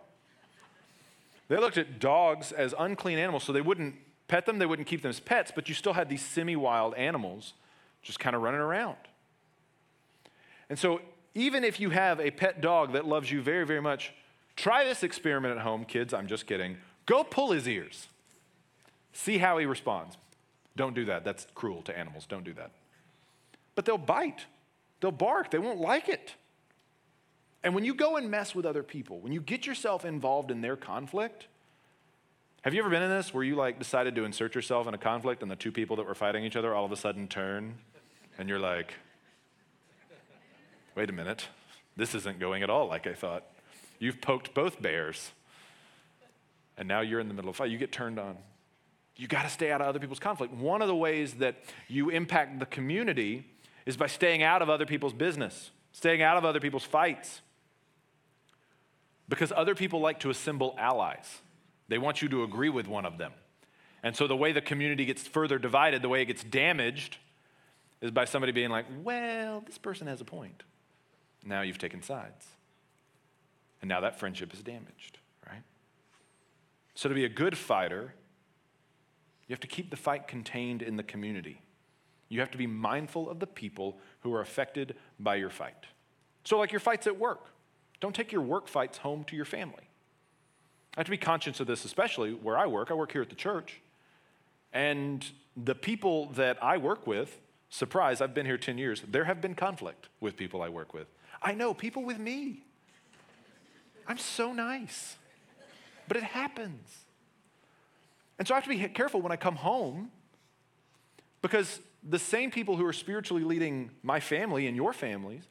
They 1.50 1.58
looked 1.58 1.78
at 1.78 2.00
dogs 2.00 2.52
as 2.52 2.74
unclean 2.78 3.18
animals, 3.18 3.44
so 3.44 3.52
they 3.52 3.62
wouldn't 3.62 3.96
pet 4.28 4.46
them, 4.46 4.60
they 4.60 4.66
wouldn't 4.66 4.88
keep 4.88 5.02
them 5.02 5.10
as 5.10 5.20
pets, 5.20 5.52
but 5.54 5.68
you 5.68 5.76
still 5.76 5.94
had 5.94 6.08
these 6.08 6.24
semi 6.24 6.56
wild 6.56 6.94
animals 6.94 7.54
just 8.02 8.20
kind 8.20 8.36
of 8.36 8.42
running 8.42 8.62
around. 8.62 8.98
And 10.70 10.80
so, 10.80 11.02
even 11.36 11.64
if 11.64 11.80
you 11.80 11.90
have 11.90 12.20
a 12.20 12.32
pet 12.32 12.62
dog 12.62 12.94
that 12.94 13.06
loves 13.06 13.32
you 13.32 13.42
very, 13.42 13.66
very 13.66 13.82
much, 13.82 14.14
try 14.56 14.84
this 14.84 15.04
experiment 15.04 15.58
at 15.58 15.64
home, 15.64 15.84
kids. 15.86 16.14
I'm 16.14 16.28
just 16.28 16.46
kidding. 16.46 16.78
Go 17.06 17.24
pull 17.24 17.52
his 17.52 17.68
ears, 17.68 18.08
see 19.12 19.40
how 19.40 19.58
he 19.58 19.66
responds. 19.66 20.18
Don't 20.76 20.94
do 20.94 21.06
that. 21.06 21.26
That's 21.26 21.48
cruel 21.56 21.82
to 21.84 21.98
animals. 21.98 22.26
Don't 22.28 22.44
do 22.44 22.54
that. 22.54 22.72
But 23.74 23.86
they'll 23.86 23.98
bite, 23.98 24.46
they'll 25.02 25.12
bark, 25.12 25.50
they 25.50 25.58
won't 25.58 25.80
like 25.80 26.08
it. 26.08 26.36
And 27.64 27.76
when 27.76 27.84
you 27.84 27.94
go 27.94 28.18
and 28.18 28.32
mess 28.32 28.56
with 28.56 28.66
other 28.66 28.84
people, 28.84 29.20
when 29.20 29.34
you 29.34 29.42
get 29.42 29.68
yourself 29.68 30.06
involved 30.06 30.50
in 30.52 30.62
their 30.62 30.76
conflict, 30.76 31.48
have 32.62 32.74
you 32.74 32.82
ever 32.82 32.90
been 32.90 33.02
in 33.02 33.10
this 33.10 33.34
where 33.34 33.44
you 33.44 33.56
like 33.56 33.80
decided 33.80 34.16
to 34.16 34.24
insert 34.24 34.56
yourself 34.56 34.88
in 34.88 34.94
a 34.94 34.98
conflict 34.98 35.42
and 35.42 35.52
the 35.52 35.56
two 35.56 35.72
people 35.72 35.96
that 35.98 36.06
were 36.06 36.16
fighting 36.16 36.44
each 36.44 36.56
other 36.56 36.74
all 36.74 36.86
of 36.86 36.92
a 36.92 36.98
sudden 36.98 37.28
turn 37.28 37.76
and 38.38 38.50
you're 38.50 38.60
like, 38.60 38.94
wait 40.96 41.10
a 41.10 41.14
minute, 41.14 41.48
this 41.96 42.16
isn't 42.16 42.40
going 42.40 42.64
at 42.64 42.70
all 42.70 42.88
like 42.88 43.08
I 43.08 43.14
thought. 43.14 43.44
You've 44.00 44.22
poked 44.22 44.54
both 44.54 44.82
bears 44.82 45.32
and 46.78 46.88
now 46.88 47.02
you're 47.02 47.20
in 47.20 47.28
the 47.28 47.34
middle 47.34 47.50
of 47.50 47.56
a 47.56 47.58
fight. 47.58 47.72
You 47.72 47.78
get 47.78 47.92
turned 47.92 48.20
on 48.20 48.38
you 49.20 49.28
got 49.28 49.44
to 49.44 49.50
stay 49.50 49.70
out 49.70 49.82
of 49.82 49.88
other 49.88 50.00
people's 50.00 50.20
conflict. 50.20 50.54
One 50.54 50.82
of 50.82 50.88
the 50.88 50.96
ways 50.96 51.34
that 51.36 51.58
you 51.90 52.10
impact 52.10 52.58
the 52.58 52.66
community 52.66 53.46
is 53.86 53.98
by 53.98 54.08
staying 54.08 54.44
out 54.44 54.62
of 54.62 54.70
other 54.70 54.86
people's 54.86 55.14
business, 55.14 55.72
staying 55.92 56.22
out 56.22 56.38
of 56.38 56.46
other 56.46 56.62
people's 56.62 56.86
fights. 56.86 57.42
Because 59.30 59.54
other 59.56 59.76
people 59.76 60.02
like 60.02 60.20
to 60.22 60.32
assemble 60.32 60.76
allies, 60.78 61.42
they 61.88 62.00
want 62.00 62.22
you 62.22 62.28
to 62.30 62.44
agree 62.44 62.70
with 62.70 62.88
one 62.88 63.06
of 63.06 63.18
them. 63.18 63.32
And 64.02 64.16
so 64.16 64.28
the 64.28 64.36
way 64.36 64.52
the 64.52 64.62
community 64.62 65.06
gets 65.06 65.28
further 65.28 65.60
divided, 65.60 66.02
the 66.02 66.10
way 66.10 66.22
it 66.22 66.26
gets 66.26 66.44
damaged, 66.44 67.18
is 68.02 68.12
by 68.12 68.26
somebody 68.26 68.52
being 68.52 68.70
like, 68.70 68.86
well, 69.04 69.62
this 69.66 69.78
person 69.78 70.08
has 70.08 70.20
a 70.20 70.26
point. 70.26 70.64
Now 71.46 71.62
you've 71.62 71.78
taken 71.78 72.02
sides. 72.02 72.46
And 73.82 73.88
now 73.88 74.02
that 74.02 74.20
friendship 74.20 74.54
is 74.54 74.62
damaged, 74.62 75.20
right? 75.48 75.64
So 76.96 77.08
to 77.08 77.16
be 77.16 77.26
a 77.26 77.30
good 77.30 77.58
fighter, 77.58 78.14
you 79.48 79.54
have 79.54 79.60
to 79.62 79.68
keep 79.68 79.90
the 79.90 79.98
fight 79.98 80.28
contained 80.28 80.82
in 80.82 80.96
the 80.96 81.04
community. 81.04 81.62
You 82.30 82.40
have 82.40 82.52
to 82.52 82.58
be 82.58 82.68
mindful 82.68 83.30
of 83.30 83.40
the 83.40 83.48
people 83.48 83.98
who 84.22 84.34
are 84.34 84.42
affected 84.42 84.96
by 85.20 85.36
your 85.36 85.50
fight. 85.50 85.86
So, 86.44 86.58
like 86.58 86.72
your 86.72 86.80
fights 86.80 87.08
at 87.08 87.18
work, 87.18 87.48
don't 88.00 88.16
take 88.16 88.32
your 88.32 88.42
work 88.42 88.68
fights 88.68 89.00
home 89.00 89.24
to 89.26 89.36
your 89.36 89.46
family. 89.46 89.90
I 90.96 91.00
have 91.02 91.06
to 91.06 91.12
be 91.12 91.18
conscious 91.18 91.60
of 91.60 91.68
this, 91.68 91.86
especially 91.86 92.34
where 92.34 92.58
I 92.58 92.66
work. 92.66 92.92
I 92.92 92.94
work 92.94 93.12
here 93.12 93.22
at 93.22 93.30
the 93.30 93.36
church. 93.36 93.80
And 94.74 95.26
the 95.56 95.76
people 95.76 96.28
that 96.34 96.62
I 96.64 96.78
work 96.78 97.08
with, 97.08 97.40
surprise, 97.70 98.22
I've 98.22 98.34
been 98.34 98.46
here 98.46 98.58
10 98.58 98.78
years, 98.78 99.04
there 99.08 99.26
have 99.26 99.42
been 99.42 99.56
conflict 99.56 100.08
with 100.20 100.36
people 100.36 100.62
I 100.62 100.70
work 100.70 100.94
with. 100.94 101.08
I 101.42 101.54
know 101.54 101.74
people 101.74 102.04
with 102.04 102.20
me. 102.20 102.64
I'm 104.08 104.18
so 104.18 104.52
nice, 104.52 105.16
but 106.08 106.18
it 106.18 106.24
happens. 106.24 107.06
And 108.38 108.48
so 108.48 108.54
I 108.54 108.58
have 108.58 108.64
to 108.64 108.70
be 108.70 108.88
careful 108.90 109.22
when 109.22 109.32
I 109.32 109.36
come 109.36 109.56
home 109.56 110.12
because 111.42 111.80
the 112.08 112.20
same 112.20 112.52
people 112.52 112.76
who 112.76 112.86
are 112.86 112.94
spiritually 112.94 113.44
leading 113.44 113.92
my 114.02 114.20
family 114.20 114.68
and 114.68 114.76
your 114.76 114.94
families, 114.94 115.44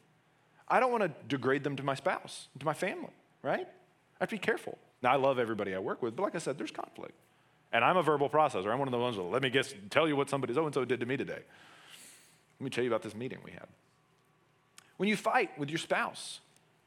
I 0.70 0.80
don't 0.80 0.92
want 0.92 1.04
to 1.04 1.10
degrade 1.28 1.64
them 1.64 1.76
to 1.76 1.82
my 1.82 1.94
spouse, 1.94 2.48
to 2.58 2.66
my 2.66 2.74
family, 2.74 3.12
right? 3.42 3.66
I 3.66 4.20
have 4.20 4.28
to 4.28 4.34
be 4.34 4.40
careful. 4.40 4.78
Now, 5.02 5.12
I 5.12 5.16
love 5.16 5.38
everybody 5.38 5.74
I 5.74 5.78
work 5.78 6.02
with, 6.02 6.16
but 6.16 6.22
like 6.24 6.34
I 6.34 6.38
said, 6.38 6.58
there's 6.58 6.70
conflict. 6.70 7.14
And 7.72 7.84
I'm 7.84 7.96
a 7.96 8.02
verbal 8.02 8.28
processor. 8.28 8.72
I'm 8.72 8.78
one 8.78 8.88
of 8.88 8.92
the 8.92 8.98
ones 8.98 9.16
that 9.16 9.22
let 9.22 9.42
me 9.42 9.50
guess, 9.50 9.74
tell 9.90 10.08
you 10.08 10.16
what 10.16 10.28
somebody 10.30 10.54
so 10.54 10.64
and 10.64 10.74
so 10.74 10.84
did 10.84 11.00
to 11.00 11.06
me 11.06 11.16
today. 11.16 11.42
Let 12.58 12.64
me 12.64 12.70
tell 12.70 12.82
you 12.82 12.90
about 12.90 13.02
this 13.02 13.14
meeting 13.14 13.38
we 13.44 13.52
had. 13.52 13.66
When 14.96 15.08
you 15.08 15.16
fight 15.16 15.56
with 15.58 15.68
your 15.68 15.78
spouse, 15.78 16.40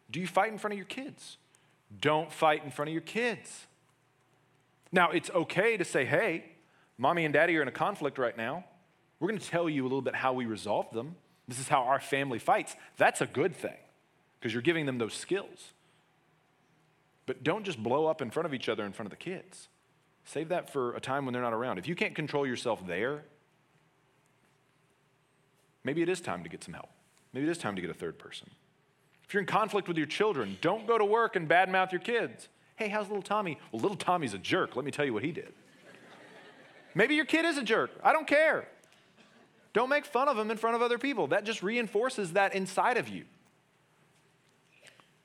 do 0.09 0.19
you 0.19 0.27
fight 0.27 0.51
in 0.51 0.57
front 0.57 0.73
of 0.73 0.77
your 0.77 0.87
kids? 0.87 1.37
Don't 2.01 2.31
fight 2.31 2.63
in 2.63 2.71
front 2.71 2.89
of 2.89 2.93
your 2.93 3.01
kids. 3.01 3.67
Now, 4.91 5.11
it's 5.11 5.29
okay 5.29 5.77
to 5.77 5.85
say, 5.85 6.03
hey, 6.03 6.45
mommy 6.97 7.23
and 7.23 7.33
daddy 7.33 7.57
are 7.57 7.61
in 7.61 7.67
a 7.67 7.71
conflict 7.71 8.17
right 8.17 8.35
now. 8.35 8.65
We're 9.19 9.29
going 9.29 9.39
to 9.39 9.47
tell 9.47 9.69
you 9.69 9.83
a 9.83 9.87
little 9.87 10.01
bit 10.01 10.15
how 10.15 10.33
we 10.33 10.45
resolve 10.45 10.91
them. 10.91 11.15
This 11.51 11.59
is 11.59 11.67
how 11.67 11.81
our 11.81 11.99
family 11.99 12.39
fights. 12.39 12.77
That's 12.95 13.19
a 13.19 13.25
good 13.25 13.53
thing 13.53 13.75
because 14.39 14.53
you're 14.53 14.61
giving 14.61 14.85
them 14.85 14.99
those 14.99 15.13
skills. 15.13 15.73
But 17.25 17.43
don't 17.43 17.65
just 17.65 17.77
blow 17.83 18.05
up 18.05 18.21
in 18.21 18.31
front 18.31 18.45
of 18.45 18.53
each 18.53 18.69
other 18.69 18.85
in 18.85 18.93
front 18.93 19.07
of 19.07 19.09
the 19.09 19.21
kids. 19.21 19.67
Save 20.23 20.47
that 20.47 20.71
for 20.71 20.95
a 20.95 21.01
time 21.01 21.25
when 21.25 21.33
they're 21.33 21.41
not 21.41 21.51
around. 21.51 21.77
If 21.77 21.89
you 21.89 21.95
can't 21.95 22.15
control 22.15 22.47
yourself 22.47 22.87
there, 22.87 23.25
maybe 25.83 26.01
it 26.01 26.07
is 26.07 26.21
time 26.21 26.41
to 26.43 26.49
get 26.49 26.63
some 26.63 26.73
help. 26.73 26.87
Maybe 27.33 27.45
it 27.45 27.49
is 27.49 27.57
time 27.57 27.75
to 27.75 27.81
get 27.81 27.91
a 27.91 27.95
third 27.95 28.17
person. 28.17 28.49
If 29.25 29.33
you're 29.33 29.41
in 29.41 29.47
conflict 29.47 29.89
with 29.89 29.97
your 29.97 30.07
children, 30.07 30.57
don't 30.61 30.87
go 30.87 30.97
to 30.97 31.03
work 31.03 31.35
and 31.35 31.49
badmouth 31.49 31.91
your 31.91 31.99
kids. 31.99 32.47
Hey, 32.77 32.87
how's 32.87 33.09
little 33.09 33.21
Tommy? 33.21 33.59
Well, 33.73 33.81
little 33.81 33.97
Tommy's 33.97 34.33
a 34.33 34.37
jerk. 34.37 34.77
Let 34.77 34.85
me 34.85 34.91
tell 34.91 35.03
you 35.03 35.13
what 35.13 35.25
he 35.25 35.33
did. 35.33 35.51
Maybe 36.95 37.15
your 37.15 37.25
kid 37.25 37.43
is 37.43 37.57
a 37.57 37.63
jerk. 37.63 37.91
I 38.01 38.13
don't 38.13 38.25
care. 38.25 38.69
Don't 39.73 39.89
make 39.89 40.05
fun 40.05 40.27
of 40.27 40.37
them 40.37 40.51
in 40.51 40.57
front 40.57 40.75
of 40.75 40.81
other 40.81 40.97
people. 40.97 41.27
That 41.27 41.45
just 41.45 41.63
reinforces 41.63 42.33
that 42.33 42.53
inside 42.53 42.97
of 42.97 43.07
you. 43.07 43.25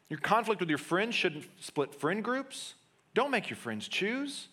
Your 0.09 0.21
conflict 0.21 0.61
with 0.61 0.69
your 0.69 0.79
friends 0.79 1.15
shouldn't 1.15 1.47
split 1.61 1.95
friend 1.95 2.23
groups. 2.23 2.75
Don't 3.15 3.31
make 3.31 3.51
your 3.51 3.57
friends 3.57 3.89
choose. 3.89 4.49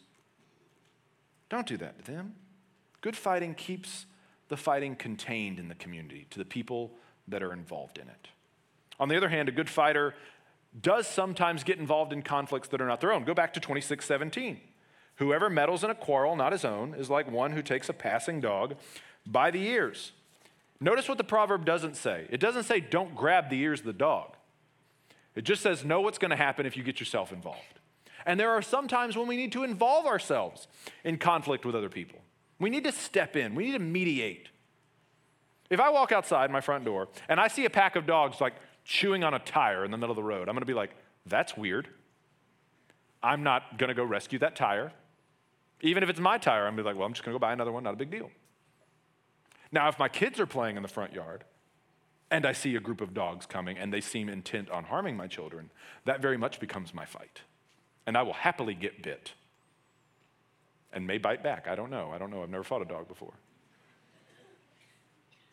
Don't 1.49 1.67
do 1.67 1.77
that 1.77 2.03
to 2.05 2.11
them. 2.11 2.33
Good 3.01 3.15
fighting 3.15 3.53
keeps 3.53 4.05
the 4.47 4.57
fighting 4.57 4.95
contained 4.95 5.59
in 5.59 5.67
the 5.67 5.75
community 5.75 6.25
to 6.31 6.39
the 6.39 6.45
people 6.45 6.91
that 7.27 7.43
are 7.43 7.53
involved 7.53 7.97
in 7.97 8.07
it. 8.07 8.27
On 8.99 9.09
the 9.09 9.17
other 9.17 9.29
hand, 9.29 9.49
a 9.49 9.51
good 9.51 9.69
fighter 9.69 10.15
does 10.81 11.07
sometimes 11.07 11.63
get 11.63 11.77
involved 11.77 12.13
in 12.13 12.23
conflicts 12.23 12.67
that 12.69 12.81
are 12.81 12.87
not 12.87 13.01
their 13.01 13.13
own. 13.13 13.23
Go 13.23 13.33
back 13.33 13.53
to 13.53 13.59
2617. 13.59 14.59
Whoever 15.17 15.49
meddles 15.49 15.83
in 15.83 15.91
a 15.91 15.95
quarrel 15.95 16.35
not 16.35 16.51
his 16.51 16.65
own 16.65 16.95
is 16.95 17.09
like 17.09 17.29
one 17.29 17.51
who 17.51 17.61
takes 17.61 17.89
a 17.89 17.93
passing 17.93 18.39
dog 18.39 18.75
by 19.25 19.51
the 19.51 19.61
ears. 19.61 20.11
Notice 20.79 21.07
what 21.07 21.17
the 21.17 21.23
proverb 21.23 21.65
doesn't 21.65 21.95
say. 21.95 22.27
It 22.29 22.39
doesn't 22.39 22.63
say, 22.63 22.79
don't 22.79 23.15
grab 23.15 23.49
the 23.49 23.59
ears 23.59 23.79
of 23.79 23.85
the 23.85 23.93
dog. 23.93 24.35
It 25.35 25.43
just 25.43 25.61
says, 25.61 25.85
know 25.85 26.01
what's 26.01 26.17
going 26.17 26.31
to 26.31 26.37
happen 26.37 26.65
if 26.65 26.75
you 26.75 26.83
get 26.83 26.99
yourself 26.99 27.31
involved. 27.31 27.79
And 28.25 28.39
there 28.39 28.51
are 28.51 28.61
some 28.61 28.87
times 28.87 29.17
when 29.17 29.27
we 29.27 29.37
need 29.37 29.51
to 29.53 29.63
involve 29.63 30.05
ourselves 30.05 30.67
in 31.03 31.17
conflict 31.17 31.65
with 31.65 31.75
other 31.75 31.89
people. 31.89 32.19
We 32.59 32.69
need 32.69 32.83
to 32.83 32.91
step 32.91 33.35
in, 33.35 33.55
we 33.55 33.65
need 33.65 33.71
to 33.73 33.79
mediate. 33.79 34.49
If 35.69 35.79
I 35.79 35.89
walk 35.89 36.11
outside 36.11 36.51
my 36.51 36.61
front 36.61 36.85
door 36.85 37.07
and 37.27 37.39
I 37.39 37.47
see 37.47 37.65
a 37.65 37.69
pack 37.69 37.95
of 37.95 38.05
dogs 38.05 38.39
like 38.39 38.53
chewing 38.85 39.23
on 39.23 39.33
a 39.33 39.39
tire 39.39 39.83
in 39.85 39.91
the 39.91 39.97
middle 39.97 40.11
of 40.11 40.17
the 40.17 40.23
road, 40.23 40.47
I'm 40.47 40.55
going 40.55 40.59
to 40.59 40.65
be 40.65 40.73
like, 40.73 40.91
that's 41.25 41.57
weird. 41.57 41.87
I'm 43.21 43.43
not 43.43 43.77
going 43.77 43.87
to 43.87 43.93
go 43.93 44.03
rescue 44.03 44.39
that 44.39 44.55
tire. 44.55 44.91
Even 45.81 46.03
if 46.03 46.09
it's 46.09 46.19
my 46.19 46.37
tire, 46.37 46.67
I'm 46.67 46.75
going 46.75 46.77
to 46.77 46.83
be 46.83 46.87
like, 46.89 46.97
well, 46.97 47.07
I'm 47.07 47.13
just 47.13 47.23
gonna 47.23 47.35
go 47.35 47.39
buy 47.39 47.53
another 47.53 47.71
one, 47.71 47.83
not 47.83 47.93
a 47.93 47.97
big 47.97 48.11
deal. 48.11 48.29
Now, 49.73 49.89
if 49.89 49.97
my 49.97 50.07
kids 50.07 50.39
are 50.39 50.45
playing 50.45 50.77
in 50.77 50.83
the 50.83 50.87
front 50.87 51.13
yard 51.13 51.43
and 52.29 52.45
I 52.45 52.51
see 52.53 52.75
a 52.75 52.79
group 52.79 53.01
of 53.01 53.15
dogs 53.15 53.47
coming 53.47 53.75
and 53.75 53.91
they 53.91 54.01
seem 54.01 54.29
intent 54.29 54.69
on 54.69 54.83
harming 54.83 55.17
my 55.17 55.25
children, 55.25 55.71
that 56.05 56.21
very 56.21 56.37
much 56.37 56.59
becomes 56.59 56.93
my 56.93 57.05
fight. 57.05 57.41
And 58.05 58.15
I 58.15 58.21
will 58.21 58.33
happily 58.33 58.75
get 58.75 59.01
bit 59.01 59.33
and 60.93 61.07
may 61.07 61.17
bite 61.17 61.41
back. 61.41 61.67
I 61.67 61.73
don't 61.73 61.89
know. 61.89 62.11
I 62.13 62.19
don't 62.19 62.29
know. 62.29 62.43
I've 62.43 62.51
never 62.51 62.63
fought 62.63 62.83
a 62.83 62.85
dog 62.85 63.07
before. 63.07 63.33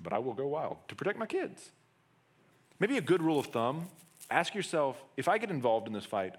But 0.02 0.12
I 0.12 0.18
will 0.18 0.34
go 0.34 0.48
wild 0.48 0.76
to 0.88 0.94
protect 0.94 1.18
my 1.18 1.26
kids. 1.26 1.70
Maybe 2.78 2.98
a 2.98 3.02
good 3.02 3.22
rule 3.22 3.38
of 3.38 3.46
thumb 3.46 3.88
ask 4.30 4.54
yourself 4.54 5.02
if 5.16 5.28
I 5.28 5.38
get 5.38 5.50
involved 5.50 5.86
in 5.86 5.94
this 5.94 6.04
fight, 6.04 6.34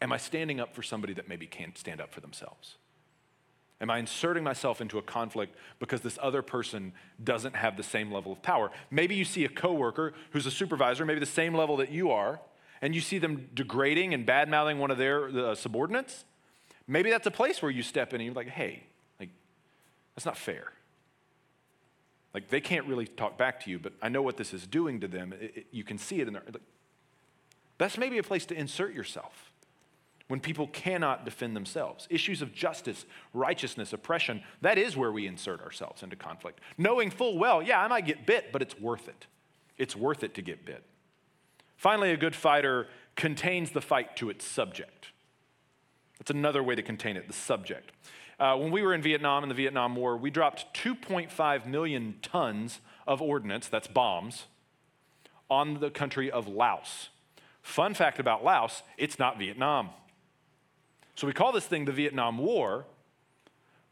am 0.00 0.12
I 0.12 0.18
standing 0.18 0.60
up 0.60 0.74
for 0.76 0.82
somebody 0.82 1.14
that 1.14 1.28
maybe 1.28 1.48
can't 1.48 1.76
stand 1.76 2.00
up 2.00 2.14
for 2.14 2.20
themselves? 2.20 2.76
Am 3.80 3.90
I 3.90 3.98
inserting 3.98 4.44
myself 4.44 4.80
into 4.80 4.98
a 4.98 5.02
conflict 5.02 5.56
because 5.78 6.02
this 6.02 6.18
other 6.20 6.42
person 6.42 6.92
doesn't 7.22 7.56
have 7.56 7.76
the 7.76 7.82
same 7.82 8.12
level 8.12 8.30
of 8.30 8.42
power? 8.42 8.70
Maybe 8.90 9.14
you 9.14 9.24
see 9.24 9.44
a 9.44 9.48
coworker 9.48 10.12
who's 10.32 10.44
a 10.44 10.50
supervisor, 10.50 11.06
maybe 11.06 11.20
the 11.20 11.26
same 11.26 11.54
level 11.54 11.78
that 11.78 11.90
you 11.90 12.10
are, 12.10 12.40
and 12.82 12.94
you 12.94 13.00
see 13.00 13.18
them 13.18 13.48
degrading 13.54 14.12
and 14.12 14.26
bad 14.26 14.50
mouthing 14.50 14.78
one 14.78 14.90
of 14.90 14.98
their 14.98 15.28
uh, 15.28 15.54
subordinates. 15.54 16.24
Maybe 16.86 17.10
that's 17.10 17.26
a 17.26 17.30
place 17.30 17.62
where 17.62 17.70
you 17.70 17.82
step 17.82 18.12
in 18.12 18.20
and 18.20 18.26
you're 18.26 18.34
like, 18.34 18.48
hey, 18.48 18.82
like, 19.18 19.30
that's 20.14 20.26
not 20.26 20.36
fair. 20.36 20.72
Like, 22.34 22.48
they 22.48 22.60
can't 22.60 22.86
really 22.86 23.06
talk 23.06 23.38
back 23.38 23.64
to 23.64 23.70
you, 23.70 23.78
but 23.78 23.94
I 24.02 24.08
know 24.08 24.22
what 24.22 24.36
this 24.36 24.52
is 24.52 24.66
doing 24.66 25.00
to 25.00 25.08
them. 25.08 25.32
It, 25.32 25.52
it, 25.56 25.66
you 25.70 25.84
can 25.84 25.98
see 25.98 26.20
it 26.20 26.26
in 26.28 26.34
there. 26.34 26.42
Like, 26.46 26.62
that's 27.78 27.96
maybe 27.96 28.18
a 28.18 28.22
place 28.22 28.44
to 28.46 28.54
insert 28.54 28.92
yourself 28.92 29.49
when 30.30 30.38
people 30.38 30.68
cannot 30.68 31.24
defend 31.24 31.56
themselves. 31.56 32.06
Issues 32.08 32.40
of 32.40 32.54
justice, 32.54 33.04
righteousness, 33.34 33.92
oppression, 33.92 34.44
that 34.60 34.78
is 34.78 34.96
where 34.96 35.10
we 35.10 35.26
insert 35.26 35.60
ourselves 35.60 36.04
into 36.04 36.14
conflict. 36.14 36.60
Knowing 36.78 37.10
full 37.10 37.36
well, 37.36 37.60
yeah, 37.60 37.82
I 37.82 37.88
might 37.88 38.06
get 38.06 38.26
bit, 38.26 38.52
but 38.52 38.62
it's 38.62 38.78
worth 38.78 39.08
it. 39.08 39.26
It's 39.76 39.96
worth 39.96 40.22
it 40.22 40.34
to 40.34 40.42
get 40.42 40.64
bit. 40.64 40.84
Finally, 41.76 42.12
a 42.12 42.16
good 42.16 42.36
fighter 42.36 42.86
contains 43.16 43.72
the 43.72 43.80
fight 43.80 44.14
to 44.18 44.30
its 44.30 44.44
subject. 44.44 45.08
That's 46.20 46.30
another 46.30 46.62
way 46.62 46.76
to 46.76 46.82
contain 46.82 47.16
it, 47.16 47.26
the 47.26 47.32
subject. 47.32 47.90
Uh, 48.38 48.56
when 48.56 48.70
we 48.70 48.82
were 48.82 48.94
in 48.94 49.02
Vietnam 49.02 49.42
in 49.42 49.48
the 49.48 49.54
Vietnam 49.56 49.96
War, 49.96 50.16
we 50.16 50.30
dropped 50.30 50.72
2.5 50.74 51.66
million 51.66 52.14
tons 52.22 52.78
of 53.04 53.20
ordnance, 53.20 53.66
that's 53.66 53.88
bombs, 53.88 54.46
on 55.50 55.80
the 55.80 55.90
country 55.90 56.30
of 56.30 56.46
Laos. 56.46 57.08
Fun 57.62 57.94
fact 57.94 58.20
about 58.20 58.44
Laos, 58.44 58.84
it's 58.96 59.18
not 59.18 59.40
Vietnam. 59.40 59.90
So 61.20 61.26
we 61.26 61.34
call 61.34 61.52
this 61.52 61.66
thing 61.66 61.84
the 61.84 61.92
Vietnam 61.92 62.38
War, 62.38 62.86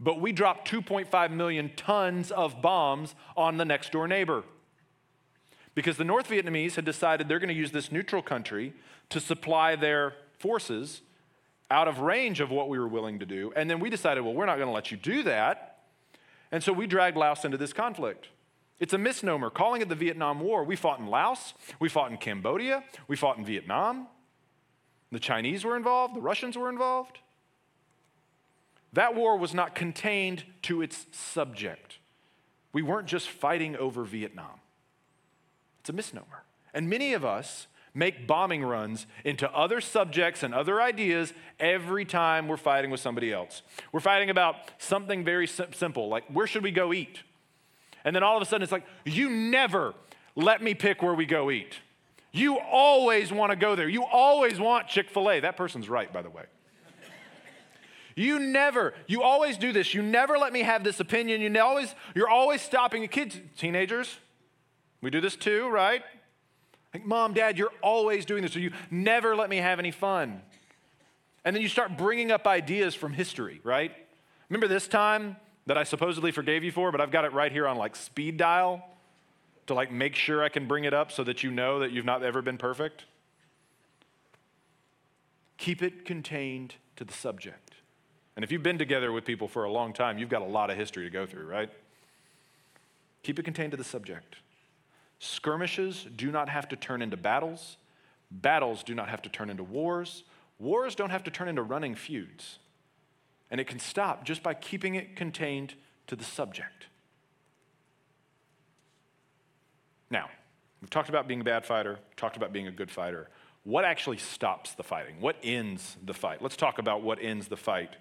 but 0.00 0.18
we 0.18 0.32
dropped 0.32 0.66
2.5 0.70 1.30
million 1.30 1.70
tons 1.76 2.30
of 2.30 2.62
bombs 2.62 3.14
on 3.36 3.58
the 3.58 3.66
next 3.66 3.92
door 3.92 4.08
neighbor. 4.08 4.44
Because 5.74 5.98
the 5.98 6.04
North 6.04 6.30
Vietnamese 6.30 6.76
had 6.76 6.86
decided 6.86 7.28
they're 7.28 7.38
going 7.38 7.50
to 7.50 7.54
use 7.54 7.70
this 7.70 7.92
neutral 7.92 8.22
country 8.22 8.72
to 9.10 9.20
supply 9.20 9.76
their 9.76 10.14
forces 10.38 11.02
out 11.70 11.86
of 11.86 11.98
range 11.98 12.40
of 12.40 12.50
what 12.50 12.70
we 12.70 12.78
were 12.78 12.88
willing 12.88 13.18
to 13.18 13.26
do. 13.26 13.52
And 13.54 13.68
then 13.68 13.78
we 13.78 13.90
decided, 13.90 14.24
well, 14.24 14.32
we're 14.32 14.46
not 14.46 14.56
going 14.56 14.68
to 14.68 14.74
let 14.74 14.90
you 14.90 14.96
do 14.96 15.22
that. 15.24 15.80
And 16.50 16.64
so 16.64 16.72
we 16.72 16.86
dragged 16.86 17.18
Laos 17.18 17.44
into 17.44 17.58
this 17.58 17.74
conflict. 17.74 18.28
It's 18.80 18.94
a 18.94 18.98
misnomer. 18.98 19.50
Calling 19.50 19.82
it 19.82 19.90
the 19.90 19.94
Vietnam 19.94 20.40
War, 20.40 20.64
we 20.64 20.76
fought 20.76 20.98
in 20.98 21.08
Laos, 21.08 21.52
we 21.78 21.90
fought 21.90 22.10
in 22.10 22.16
Cambodia, 22.16 22.84
we 23.06 23.16
fought 23.16 23.36
in 23.36 23.44
Vietnam. 23.44 24.06
The 25.10 25.20
Chinese 25.20 25.64
were 25.64 25.76
involved, 25.76 26.14
the 26.14 26.20
Russians 26.20 26.56
were 26.56 26.68
involved. 26.68 27.18
That 28.92 29.14
war 29.14 29.36
was 29.36 29.54
not 29.54 29.74
contained 29.74 30.44
to 30.62 30.82
its 30.82 31.06
subject. 31.12 31.98
We 32.72 32.82
weren't 32.82 33.06
just 33.06 33.28
fighting 33.28 33.76
over 33.76 34.04
Vietnam. 34.04 34.60
It's 35.80 35.90
a 35.90 35.92
misnomer. 35.92 36.44
And 36.74 36.88
many 36.88 37.14
of 37.14 37.24
us 37.24 37.66
make 37.94 38.26
bombing 38.26 38.62
runs 38.62 39.06
into 39.24 39.50
other 39.52 39.80
subjects 39.80 40.42
and 40.42 40.54
other 40.54 40.80
ideas 40.80 41.32
every 41.58 42.04
time 42.04 42.46
we're 42.46 42.56
fighting 42.56 42.90
with 42.90 43.00
somebody 43.00 43.32
else. 43.32 43.62
We're 43.92 44.00
fighting 44.00 44.30
about 44.30 44.56
something 44.78 45.24
very 45.24 45.46
simple, 45.46 46.08
like 46.08 46.24
where 46.28 46.46
should 46.46 46.62
we 46.62 46.70
go 46.70 46.92
eat? 46.92 47.22
And 48.04 48.14
then 48.14 48.22
all 48.22 48.36
of 48.36 48.42
a 48.42 48.46
sudden 48.46 48.62
it's 48.62 48.72
like, 48.72 48.86
you 49.04 49.28
never 49.28 49.94
let 50.36 50.62
me 50.62 50.74
pick 50.74 51.02
where 51.02 51.14
we 51.14 51.26
go 51.26 51.50
eat. 51.50 51.74
You 52.32 52.58
always 52.58 53.32
want 53.32 53.50
to 53.50 53.56
go 53.56 53.74
there. 53.74 53.88
You 53.88 54.04
always 54.04 54.60
want 54.60 54.88
Chick 54.88 55.10
fil 55.10 55.30
A. 55.30 55.40
That 55.40 55.56
person's 55.56 55.88
right, 55.88 56.12
by 56.12 56.22
the 56.22 56.30
way. 56.30 56.44
You 58.18 58.40
never, 58.40 58.94
you 59.06 59.22
always 59.22 59.56
do 59.56 59.72
this. 59.72 59.94
You 59.94 60.02
never 60.02 60.38
let 60.38 60.52
me 60.52 60.62
have 60.62 60.82
this 60.82 60.98
opinion. 60.98 61.40
You 61.40 61.60
always, 61.60 61.94
you're 62.16 62.28
always 62.28 62.60
stopping 62.60 63.06
kids, 63.06 63.38
teenagers. 63.56 64.18
We 65.00 65.10
do 65.10 65.20
this 65.20 65.36
too, 65.36 65.68
right? 65.68 66.02
Like, 66.92 67.06
mom, 67.06 67.32
dad, 67.32 67.58
you're 67.58 67.72
always 67.80 68.24
doing 68.24 68.42
this, 68.42 68.52
so 68.54 68.58
you 68.58 68.72
never 68.90 69.36
let 69.36 69.48
me 69.48 69.58
have 69.58 69.78
any 69.78 69.92
fun. 69.92 70.42
And 71.44 71.54
then 71.54 71.62
you 71.62 71.68
start 71.68 71.96
bringing 71.96 72.32
up 72.32 72.46
ideas 72.46 72.94
from 72.94 73.12
history, 73.12 73.60
right? 73.62 73.92
Remember 74.48 74.66
this 74.66 74.88
time 74.88 75.36
that 75.66 75.78
I 75.78 75.84
supposedly 75.84 76.32
forgave 76.32 76.64
you 76.64 76.72
for, 76.72 76.90
but 76.90 77.00
I've 77.00 77.12
got 77.12 77.24
it 77.24 77.32
right 77.32 77.52
here 77.52 77.68
on 77.68 77.76
like 77.76 77.94
speed 77.94 78.36
dial? 78.36 78.82
To 79.68 79.74
like 79.74 79.92
make 79.92 80.14
sure 80.14 80.42
I 80.42 80.48
can 80.48 80.66
bring 80.66 80.85
it 80.85 80.92
up 80.92 81.12
so 81.12 81.24
that 81.24 81.42
you 81.42 81.50
know 81.50 81.78
that 81.78 81.92
you've 81.92 82.04
not 82.04 82.22
ever 82.22 82.42
been 82.42 82.59
perfect? 82.59 83.04
Keep 85.57 85.83
it 85.83 86.04
contained 86.04 86.74
to 86.96 87.04
the 87.04 87.12
subject. 87.12 87.74
And 88.37 88.44
if 88.44 88.52
you've 88.52 88.62
been 88.62 88.78
together 88.78 89.11
with 89.11 89.24
people 89.24 89.48
for 89.48 89.64
a 89.64 89.70
long 89.70 89.92
time, 89.92 90.18
you've 90.18 90.28
got 90.28 90.42
a 90.42 90.46
lot 90.46 90.70
of 90.70 90.76
history 90.76 91.04
to 91.04 91.11
go 91.11 91.26
through, 91.26 91.46
right? 91.46 91.70
Keep 93.22 93.40
it 93.40 93.42
contained 93.42 93.72
to 93.72 93.76
the 93.76 93.85
subject. 93.85 94.37
Skirmishes 95.18 96.07
do 96.14 96.31
not 96.31 96.48
have 96.48 96.68
to 96.68 96.76
turn 96.76 97.02
into 97.02 97.16
battles. 97.16 97.76
Battles 98.31 98.83
do 98.83 98.94
not 98.94 99.09
have 99.09 99.22
to 99.22 99.28
turn 99.28 99.50
into 99.50 99.64
wars. 99.64 100.22
Wars 100.61 100.94
don't 100.94 101.11
have 101.11 101.24
to 101.24 101.31
turn 101.31 101.48
into 101.48 101.62
running 101.62 101.94
feuds. 101.94 102.59
And 103.50 103.61
it 103.61 103.66
can 103.66 103.81
stop 103.81 104.24
just 104.24 104.42
by 104.42 104.54
keeping 104.54 104.94
it 104.94 105.16
contained 105.16 105.74
to 106.07 106.14
the 106.14 106.24
subject. 106.24 106.87
Now, 110.10 110.28
we've 110.80 110.90
talked 110.90 111.08
about 111.08 111.28
being 111.28 111.40
a 111.40 111.44
bad 111.44 111.64
fighter, 111.64 111.98
talked 112.16 112.36
about 112.36 112.52
being 112.52 112.66
a 112.66 112.72
good 112.72 112.90
fighter. 112.90 113.28
What 113.64 113.84
actually 113.84 114.18
stops 114.18 114.74
the 114.74 114.82
fighting? 114.82 115.20
What 115.20 115.36
ends 115.42 115.96
the 116.02 116.14
fight? 116.14 116.40
Let's 116.40 116.56
talk 116.56 116.78
about 116.78 117.02
what 117.02 117.18
ends 117.20 117.48
the 117.48 117.56
fight. 117.56 117.96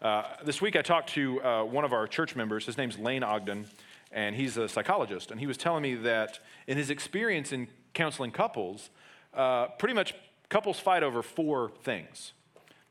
Uh, 0.00 0.24
this 0.44 0.60
week 0.60 0.74
I 0.74 0.82
talked 0.82 1.10
to 1.10 1.42
uh, 1.42 1.64
one 1.64 1.84
of 1.84 1.92
our 1.92 2.08
church 2.08 2.34
members. 2.34 2.66
His 2.66 2.76
name's 2.76 2.98
Lane 2.98 3.22
Ogden, 3.22 3.66
and 4.10 4.34
he's 4.34 4.56
a 4.56 4.68
psychologist. 4.68 5.30
And 5.30 5.38
he 5.38 5.46
was 5.46 5.56
telling 5.56 5.82
me 5.82 5.94
that 5.96 6.40
in 6.66 6.76
his 6.76 6.90
experience 6.90 7.52
in 7.52 7.68
counseling 7.94 8.32
couples, 8.32 8.90
uh, 9.32 9.66
pretty 9.78 9.94
much 9.94 10.14
couples 10.48 10.80
fight 10.80 11.02
over 11.02 11.22
four 11.22 11.70
things 11.82 12.32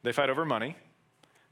they 0.04 0.12
fight 0.12 0.30
over 0.30 0.46
money, 0.46 0.76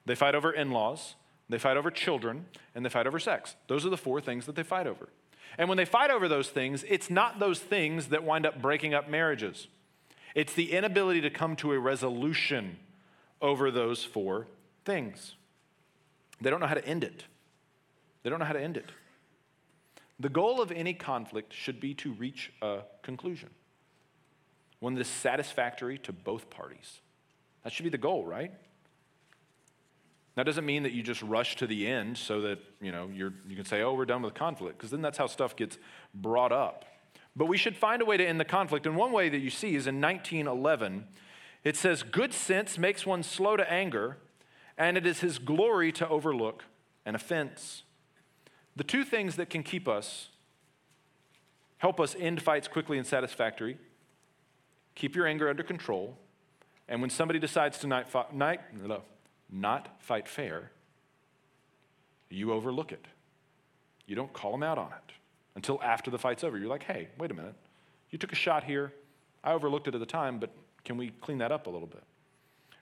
they 0.05 0.15
fight 0.15 0.33
over 0.33 0.51
in 0.51 0.71
laws, 0.71 1.15
they 1.49 1.59
fight 1.59 1.77
over 1.77 1.91
children, 1.91 2.45
and 2.73 2.83
they 2.83 2.89
fight 2.89 3.05
over 3.05 3.19
sex. 3.19 3.55
Those 3.67 3.85
are 3.85 3.89
the 3.89 3.97
four 3.97 4.21
things 4.21 4.45
that 4.45 4.55
they 4.55 4.63
fight 4.63 4.87
over. 4.87 5.09
And 5.57 5.67
when 5.67 5.77
they 5.77 5.85
fight 5.85 6.11
over 6.11 6.27
those 6.27 6.49
things, 6.49 6.85
it's 6.87 7.09
not 7.09 7.39
those 7.39 7.59
things 7.59 8.07
that 8.07 8.23
wind 8.23 8.45
up 8.45 8.61
breaking 8.61 8.93
up 8.93 9.09
marriages. 9.09 9.67
It's 10.35 10.53
the 10.53 10.71
inability 10.71 11.21
to 11.21 11.29
come 11.29 11.55
to 11.57 11.73
a 11.73 11.79
resolution 11.79 12.77
over 13.41 13.71
those 13.71 14.03
four 14.03 14.47
things. 14.85 15.35
They 16.41 16.49
don't 16.49 16.59
know 16.59 16.67
how 16.67 16.75
to 16.75 16.85
end 16.85 17.03
it. 17.03 17.25
They 18.23 18.29
don't 18.29 18.39
know 18.39 18.45
how 18.45 18.53
to 18.53 18.61
end 18.61 18.77
it. 18.77 18.91
The 20.19 20.29
goal 20.29 20.61
of 20.61 20.71
any 20.71 20.93
conflict 20.93 21.53
should 21.53 21.79
be 21.79 21.93
to 21.95 22.11
reach 22.13 22.51
a 22.61 22.79
conclusion, 23.01 23.49
one 24.79 24.95
that 24.95 25.01
is 25.01 25.07
satisfactory 25.07 25.97
to 25.99 26.11
both 26.11 26.49
parties. 26.49 26.99
That 27.63 27.71
should 27.71 27.83
be 27.83 27.89
the 27.89 27.97
goal, 27.97 28.25
right? 28.25 28.51
That 30.39 30.45
doesn't 30.45 30.65
mean 30.65 30.83
that 30.83 30.93
you 30.93 31.03
just 31.03 31.21
rush 31.21 31.57
to 31.57 31.67
the 31.67 31.85
end 31.85 32.17
so 32.17 32.39
that, 32.39 32.59
you 32.79 32.93
know, 32.93 33.09
you 33.13 33.55
can 33.57 33.65
say, 33.65 33.81
oh, 33.81 33.93
we're 33.93 34.05
done 34.05 34.21
with 34.21 34.35
conflict, 34.35 34.77
because 34.77 34.89
then 34.89 35.01
that's 35.01 35.17
how 35.17 35.27
stuff 35.27 35.53
gets 35.53 35.77
brought 36.13 36.53
up. 36.53 36.85
But 37.35 37.47
we 37.47 37.57
should 37.57 37.75
find 37.75 38.01
a 38.01 38.05
way 38.05 38.15
to 38.15 38.25
end 38.25 38.39
the 38.39 38.45
conflict. 38.45 38.85
And 38.85 38.95
one 38.95 39.11
way 39.11 39.27
that 39.27 39.39
you 39.39 39.49
see 39.49 39.75
is 39.75 39.85
in 39.85 39.99
1911, 39.99 41.07
it 41.65 41.75
says, 41.75 42.03
Good 42.03 42.33
sense 42.33 42.77
makes 42.77 43.05
one 43.05 43.21
slow 43.21 43.57
to 43.57 43.69
anger, 43.69 44.15
and 44.77 44.95
it 44.95 45.05
is 45.05 45.19
his 45.19 45.39
glory 45.39 45.91
to 45.91 46.07
overlook 46.07 46.63
an 47.05 47.15
offense. 47.15 47.83
The 48.77 48.85
two 48.85 49.03
things 49.03 49.35
that 49.35 49.49
can 49.49 49.61
keep 49.61 49.89
us, 49.89 50.29
help 51.79 51.99
us 51.99 52.15
end 52.17 52.41
fights 52.41 52.69
quickly 52.69 52.97
and 52.97 53.05
satisfactory, 53.05 53.77
keep 54.95 55.17
your 55.17 55.27
anger 55.27 55.49
under 55.49 55.63
control, 55.63 56.15
and 56.87 57.01
when 57.01 57.09
somebody 57.09 57.39
decides 57.39 57.77
to 57.79 57.87
night, 57.87 58.07
night, 58.33 58.61
not 59.51 59.95
fight 59.99 60.27
fair, 60.27 60.71
you 62.29 62.53
overlook 62.53 62.91
it. 62.91 63.05
You 64.05 64.15
don't 64.15 64.31
call 64.33 64.51
them 64.51 64.63
out 64.63 64.77
on 64.77 64.87
it 64.87 65.13
until 65.55 65.81
after 65.83 66.11
the 66.11 66.17
fight's 66.17 66.43
over. 66.43 66.57
You're 66.57 66.67
like, 66.67 66.83
hey, 66.83 67.09
wait 67.17 67.31
a 67.31 67.33
minute. 67.33 67.55
You 68.09 68.17
took 68.17 68.31
a 68.31 68.35
shot 68.35 68.63
here. 68.63 68.93
I 69.43 69.53
overlooked 69.53 69.87
it 69.87 69.93
at 69.93 69.99
the 69.99 70.05
time, 70.05 70.39
but 70.39 70.51
can 70.83 70.97
we 70.97 71.09
clean 71.21 71.39
that 71.39 71.51
up 71.51 71.67
a 71.67 71.69
little 71.69 71.87
bit? 71.87 72.03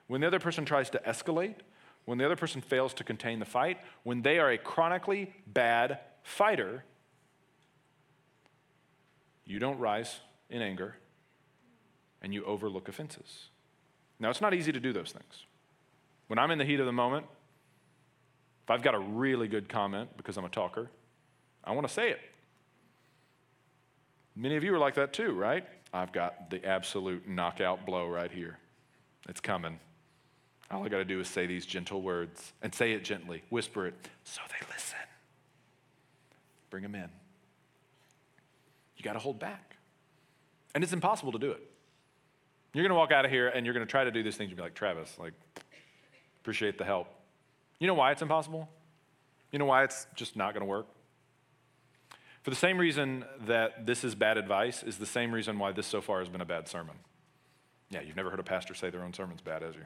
When 0.06 0.20
the 0.20 0.26
other 0.26 0.38
person 0.38 0.64
tries 0.64 0.90
to 0.90 0.98
escalate 1.06 1.56
when 2.08 2.16
the 2.16 2.24
other 2.24 2.36
person 2.36 2.62
fails 2.62 2.94
to 2.94 3.04
contain 3.04 3.38
the 3.38 3.44
fight, 3.44 3.76
when 4.02 4.22
they 4.22 4.38
are 4.38 4.50
a 4.50 4.56
chronically 4.56 5.30
bad 5.46 5.98
fighter, 6.22 6.82
you 9.44 9.58
don't 9.58 9.78
rise 9.78 10.20
in 10.48 10.62
anger 10.62 10.96
and 12.22 12.32
you 12.32 12.46
overlook 12.46 12.88
offenses. 12.88 13.50
Now, 14.18 14.30
it's 14.30 14.40
not 14.40 14.54
easy 14.54 14.72
to 14.72 14.80
do 14.80 14.90
those 14.90 15.12
things. 15.12 15.44
When 16.28 16.38
I'm 16.38 16.50
in 16.50 16.58
the 16.58 16.64
heat 16.64 16.78
of 16.80 16.86
the 16.86 16.92
moment, 16.92 17.26
if 18.64 18.70
I've 18.70 18.82
got 18.82 18.94
a 18.94 18.98
really 18.98 19.48
good 19.48 19.68
comment 19.68 20.10
because 20.16 20.36
I'm 20.36 20.44
a 20.44 20.50
talker, 20.50 20.90
I 21.64 21.72
want 21.72 21.86
to 21.88 21.92
say 21.92 22.10
it. 22.10 22.20
Many 24.36 24.56
of 24.56 24.62
you 24.62 24.74
are 24.74 24.78
like 24.78 24.94
that 24.94 25.12
too, 25.12 25.32
right? 25.32 25.66
I've 25.92 26.12
got 26.12 26.50
the 26.50 26.64
absolute 26.64 27.26
knockout 27.26 27.84
blow 27.84 28.06
right 28.06 28.30
here. 28.30 28.58
It's 29.28 29.40
coming. 29.40 29.80
All 30.70 30.84
I 30.84 30.88
got 30.88 30.98
to 30.98 31.04
do 31.04 31.18
is 31.18 31.28
say 31.28 31.46
these 31.46 31.64
gentle 31.64 32.02
words 32.02 32.52
and 32.62 32.74
say 32.74 32.92
it 32.92 33.04
gently, 33.04 33.42
whisper 33.48 33.86
it 33.86 33.94
so 34.24 34.42
they 34.48 34.66
listen. 34.72 34.98
Bring 36.70 36.82
them 36.82 36.94
in. 36.94 37.08
You 38.96 39.02
got 39.02 39.14
to 39.14 39.18
hold 39.18 39.38
back. 39.38 39.76
And 40.74 40.84
it's 40.84 40.92
impossible 40.92 41.32
to 41.32 41.38
do 41.38 41.50
it. 41.50 41.62
You're 42.74 42.84
going 42.84 42.90
to 42.90 42.96
walk 42.96 43.12
out 43.12 43.24
of 43.24 43.30
here 43.30 43.48
and 43.48 43.64
you're 43.64 43.74
going 43.74 43.86
to 43.86 43.90
try 43.90 44.04
to 44.04 44.10
do 44.10 44.22
these 44.22 44.36
things. 44.36 44.50
You'll 44.50 44.58
be 44.58 44.62
like, 44.62 44.74
Travis, 44.74 45.16
like, 45.18 45.32
appreciate 46.48 46.78
the 46.78 46.84
help. 46.84 47.08
You 47.78 47.86
know 47.86 47.92
why 47.92 48.10
it's 48.10 48.22
impossible? 48.22 48.70
You 49.52 49.58
know 49.58 49.66
why 49.66 49.84
it's 49.84 50.06
just 50.14 50.34
not 50.34 50.54
going 50.54 50.62
to 50.62 50.66
work? 50.66 50.86
For 52.42 52.48
the 52.48 52.56
same 52.56 52.78
reason 52.78 53.26
that 53.44 53.84
this 53.84 54.02
is 54.02 54.14
bad 54.14 54.38
advice, 54.38 54.82
is 54.82 54.96
the 54.96 55.04
same 55.04 55.30
reason 55.30 55.58
why 55.58 55.72
this 55.72 55.86
so 55.86 56.00
far 56.00 56.20
has 56.20 56.30
been 56.30 56.40
a 56.40 56.46
bad 56.46 56.66
sermon. 56.66 56.96
Yeah, 57.90 58.00
you've 58.00 58.16
never 58.16 58.30
heard 58.30 58.40
a 58.40 58.44
pastor 58.44 58.72
say 58.72 58.88
their 58.88 59.02
own 59.02 59.12
sermon's 59.12 59.42
bad, 59.42 59.60
have 59.60 59.74
you? 59.74 59.82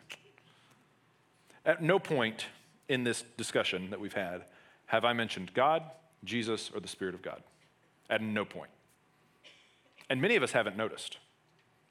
At 1.66 1.82
no 1.82 1.98
point 1.98 2.46
in 2.88 3.02
this 3.02 3.24
discussion 3.36 3.90
that 3.90 3.98
we've 3.98 4.12
had 4.12 4.44
have 4.86 5.04
I 5.04 5.14
mentioned 5.14 5.54
God, 5.54 5.82
Jesus, 6.22 6.70
or 6.72 6.78
the 6.78 6.86
Spirit 6.86 7.16
of 7.16 7.22
God. 7.22 7.42
At 8.08 8.22
no 8.22 8.44
point. 8.44 8.70
And 10.08 10.22
many 10.22 10.36
of 10.36 10.44
us 10.44 10.52
haven't 10.52 10.76
noticed. 10.76 11.18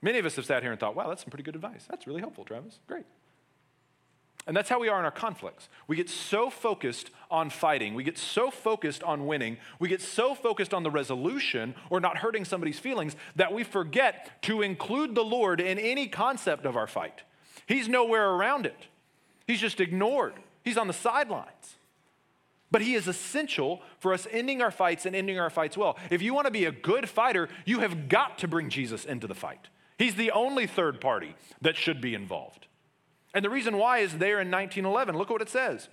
Many 0.02 0.18
of 0.18 0.26
us 0.26 0.38
have 0.38 0.46
sat 0.46 0.64
here 0.64 0.72
and 0.72 0.80
thought, 0.80 0.96
wow, 0.96 1.10
that's 1.10 1.24
some 1.24 1.30
pretty 1.30 1.44
good 1.44 1.56
advice. 1.56 1.88
That's 1.90 2.08
really 2.08 2.22
helpful, 2.22 2.46
Travis. 2.46 2.80
Great. 2.88 3.04
And 4.48 4.58
that's 4.58 4.70
how 4.70 4.80
we 4.80 4.90
are 4.90 4.98
in 4.98 5.06
our 5.06 5.12
conflicts. 5.12 5.70
We 5.88 5.96
get 5.96 6.10
so 6.10 6.50
focused 6.50 7.12
on 7.30 7.50
fighting, 7.50 7.94
we 7.94 8.04
get 8.04 8.18
so 8.18 8.50
focused 8.50 9.04
on 9.04 9.26
winning, 9.28 9.58
we 9.80 9.88
get 9.88 10.02
so 10.02 10.34
focused 10.34 10.74
on 10.74 10.84
the 10.84 10.92
resolution 10.92 11.76
or 11.90 12.00
not 12.00 12.18
hurting 12.18 12.46
somebody's 12.46 12.80
feelings 12.80 13.16
that 13.36 13.54
we 13.54 13.64
forget 13.64 14.42
to 14.44 14.62
include 14.62 15.16
the 15.16 15.24
Lord 15.24 15.62
in 15.62 15.78
any 15.78 16.08
concept 16.08 16.66
of 16.66 16.76
our 16.76 16.88
fight. 16.88 17.22
He's 17.68 17.88
nowhere 17.88 18.32
around 18.32 18.66
it, 18.66 18.88
He's 19.48 19.62
just 19.62 19.80
ignored, 19.80 20.34
He's 20.64 20.78
on 20.78 20.88
the 20.88 20.94
sidelines. 20.94 21.76
But 22.72 22.82
he 22.82 22.96
is 22.96 23.10
essential 23.10 23.82
for 24.00 24.14
us 24.14 24.26
ending 24.32 24.62
our 24.62 24.72
fights 24.72 25.06
and 25.06 25.14
ending 25.14 25.38
our 25.38 25.50
fights 25.50 25.78
well. 25.78 25.98
If 26.10 26.22
you 26.22 26.34
want 26.34 26.46
to 26.46 26.52
be 26.52 26.64
a 26.64 26.72
good 26.72 27.10
fighter, 27.10 27.50
you 27.66 27.82
have 27.82 28.08
got 28.08 28.38
to 28.40 28.48
bring 28.48 28.70
Jesus 28.70 29.04
into 29.04 29.28
the 29.28 29.36
fight. 29.36 29.68
He's 29.98 30.16
the 30.16 30.32
only 30.32 30.68
third 30.68 31.02
party 31.02 31.36
that 31.60 31.76
should 31.76 32.00
be 32.00 32.16
involved. 32.16 32.68
And 33.34 33.46
the 33.46 33.50
reason 33.50 33.78
why 33.78 34.00
is 34.00 34.17
there 34.17 34.39
in 34.41 34.52
1911. 34.52 35.17
Look 35.17 35.30
at 35.30 35.34
what 35.34 35.41
it 35.41 35.50
says 35.50 35.89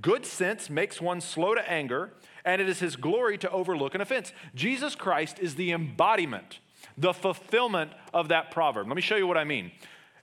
Good 0.00 0.24
sense 0.24 0.70
makes 0.70 1.00
one 1.00 1.20
slow 1.20 1.54
to 1.54 1.70
anger, 1.70 2.12
and 2.44 2.60
it 2.60 2.68
is 2.68 2.80
his 2.80 2.96
glory 2.96 3.36
to 3.38 3.50
overlook 3.50 3.94
an 3.94 4.00
offense. 4.00 4.32
Jesus 4.54 4.94
Christ 4.94 5.38
is 5.38 5.56
the 5.56 5.72
embodiment, 5.72 6.60
the 6.96 7.12
fulfillment 7.12 7.92
of 8.14 8.28
that 8.28 8.50
proverb. 8.50 8.86
Let 8.86 8.96
me 8.96 9.02
show 9.02 9.16
you 9.16 9.26
what 9.26 9.36
I 9.36 9.44
mean. 9.44 9.72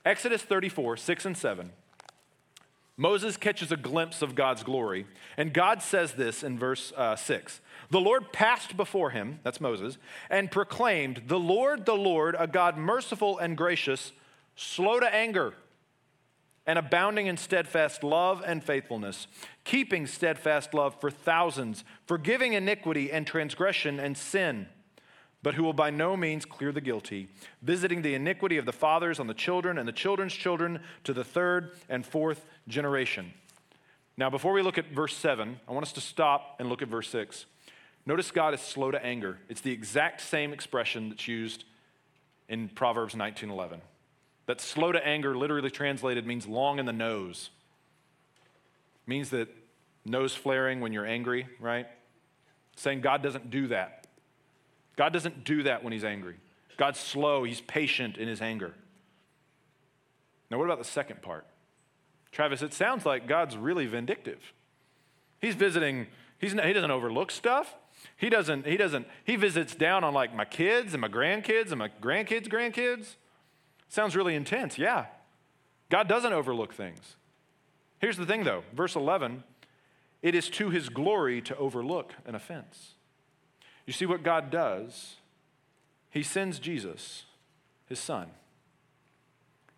Exodus 0.06 0.42
34, 0.42 0.98
6 0.98 1.26
and 1.26 1.38
7. 1.38 1.72
Moses 3.00 3.38
catches 3.38 3.72
a 3.72 3.78
glimpse 3.78 4.24
of 4.24 4.34
God's 4.34 4.64
glory, 4.64 5.06
and 5.38 5.54
God 5.54 5.84
says 5.84 6.14
this 6.14 6.42
in 6.42 6.58
verse 6.58 6.92
uh, 6.98 7.16
6 7.16 7.62
The 7.92 8.00
Lord 8.00 8.34
passed 8.34 8.76
before 8.76 9.12
him, 9.12 9.40
that's 9.44 9.62
Moses, 9.62 10.00
and 10.32 10.50
proclaimed, 10.50 11.24
The 11.28 11.38
Lord, 11.38 11.86
the 11.86 11.96
Lord, 11.96 12.36
a 12.40 12.48
God 12.48 12.76
merciful 12.76 13.38
and 13.38 13.56
gracious, 13.56 14.14
slow 14.56 15.00
to 15.00 15.14
anger, 15.14 15.54
and 16.68 16.78
abounding 16.78 17.26
in 17.26 17.38
steadfast 17.38 18.04
love 18.04 18.44
and 18.46 18.64
faithfulness, 18.64 19.26
keeping 19.64 20.06
steadfast 20.06 20.74
love 20.74 21.00
for 21.02 21.10
thousands, 21.10 21.84
forgiving 22.06 22.54
iniquity 22.54 23.12
and 23.12 23.26
transgression 23.26 24.00
and 24.00 24.16
sin 24.16 24.68
but 25.44 25.54
who 25.54 25.64
will 25.64 25.72
by 25.72 25.90
no 25.90 26.18
means 26.18 26.46
clear 26.46 26.74
the 26.74 26.82
guilty, 26.82 27.30
visiting 27.62 28.02
the 28.02 28.14
iniquity 28.16 28.58
of 28.58 28.66
the 28.66 28.74
fathers 28.74 29.20
on 29.20 29.28
the 29.28 29.34
children 29.34 29.78
and 29.78 29.88
the 29.88 29.94
children's 29.94 30.34
children 30.34 30.82
to 31.04 31.14
the 31.14 31.24
third 31.24 31.72
and 31.88 32.06
fourth 32.06 32.46
generation. 32.68 33.32
Now, 34.18 34.30
before 34.30 34.52
we 34.52 34.62
look 34.62 34.78
at 34.78 34.92
verse 34.92 35.16
7, 35.16 35.60
I 35.68 35.72
want 35.72 35.86
us 35.86 35.94
to 35.94 36.02
stop 36.02 36.56
and 36.60 36.70
look 36.70 36.82
at 36.82 36.88
verse 36.88 37.10
6. 37.10 37.46
Notice 38.06 38.32
God 38.32 38.54
is 38.54 38.62
slow 38.62 38.90
to 38.90 39.02
anger. 39.06 39.38
It's 39.48 39.62
the 39.62 39.72
exact 39.72 40.22
same 40.22 40.54
expression 40.54 41.10
that's 41.10 41.28
used 41.28 41.66
in 42.50 42.70
Proverbs 42.70 43.16
19:11. 43.16 43.80
That 44.48 44.62
slow 44.62 44.92
to 44.92 45.06
anger 45.06 45.38
literally 45.38 45.70
translated 45.70 46.26
means 46.26 46.48
long 46.48 46.80
in 46.80 46.86
the 46.86 46.94
nose. 46.94 47.52
means 49.06 49.30
that 49.30 49.48
nose 50.04 50.34
flaring 50.34 50.82
when 50.82 50.94
you're 50.94 51.06
angry, 51.06 51.48
right? 51.60 51.88
Saying 52.76 53.02
God 53.02 53.22
doesn't 53.22 53.50
do 53.50 53.68
that. 53.68 54.08
God 54.96 55.14
doesn't 55.14 55.44
do 55.44 55.64
that 55.64 55.84
when 55.84 55.94
he's 55.94 56.04
angry. 56.04 56.36
God's 56.78 57.00
slow, 57.00 57.44
he's 57.44 57.62
patient 57.62 58.18
in 58.18 58.28
his 58.28 58.42
anger. 58.42 58.74
Now, 60.50 60.58
what 60.58 60.66
about 60.66 60.78
the 60.78 60.86
second 60.86 61.22
part? 61.22 61.46
Travis, 62.32 62.62
it 62.62 62.74
sounds 62.74 63.06
like 63.06 63.28
God's 63.28 63.58
really 63.58 63.86
vindictive. 63.86 64.54
He's 65.42 65.56
visiting, 65.56 66.08
he's, 66.40 66.54
he 66.54 66.74
doesn't 66.74 66.92
overlook 66.92 67.32
stuff. 67.32 67.76
He 68.16 68.30
doesn't, 68.30 68.66
he 68.66 68.78
doesn't, 68.78 69.08
he 69.24 69.36
visits 69.36 69.76
down 69.76 70.04
on 70.04 70.14
like 70.14 70.34
my 70.34 70.46
kids 70.46 70.94
and 70.94 71.02
my 71.02 71.10
grandkids 71.10 71.70
and 71.70 71.80
my 71.80 71.90
grandkids' 72.02 72.48
grandkids. 72.48 73.16
Sounds 73.90 74.16
really 74.16 74.36
intense, 74.36 74.78
yeah. 74.78 75.06
God 75.90 76.08
doesn't 76.08 76.34
overlook 76.34 76.74
things. 76.74 77.16
Here's 78.00 78.18
the 78.18 78.26
thing 78.26 78.44
though, 78.44 78.64
verse 78.74 78.96
11 78.96 79.44
it 80.22 80.36
is 80.36 80.50
to 80.50 80.70
his 80.70 80.90
glory 80.90 81.42
to 81.44 81.56
overlook 81.58 82.14
an 82.26 82.36
offense. 82.36 82.96
You 83.86 83.94
see 83.94 84.06
what 84.06 84.24
God 84.24 84.50
does? 84.50 85.16
He 86.10 86.24
sends 86.24 86.60
Jesus, 86.60 87.26
his 87.86 88.00
son. 88.00 88.30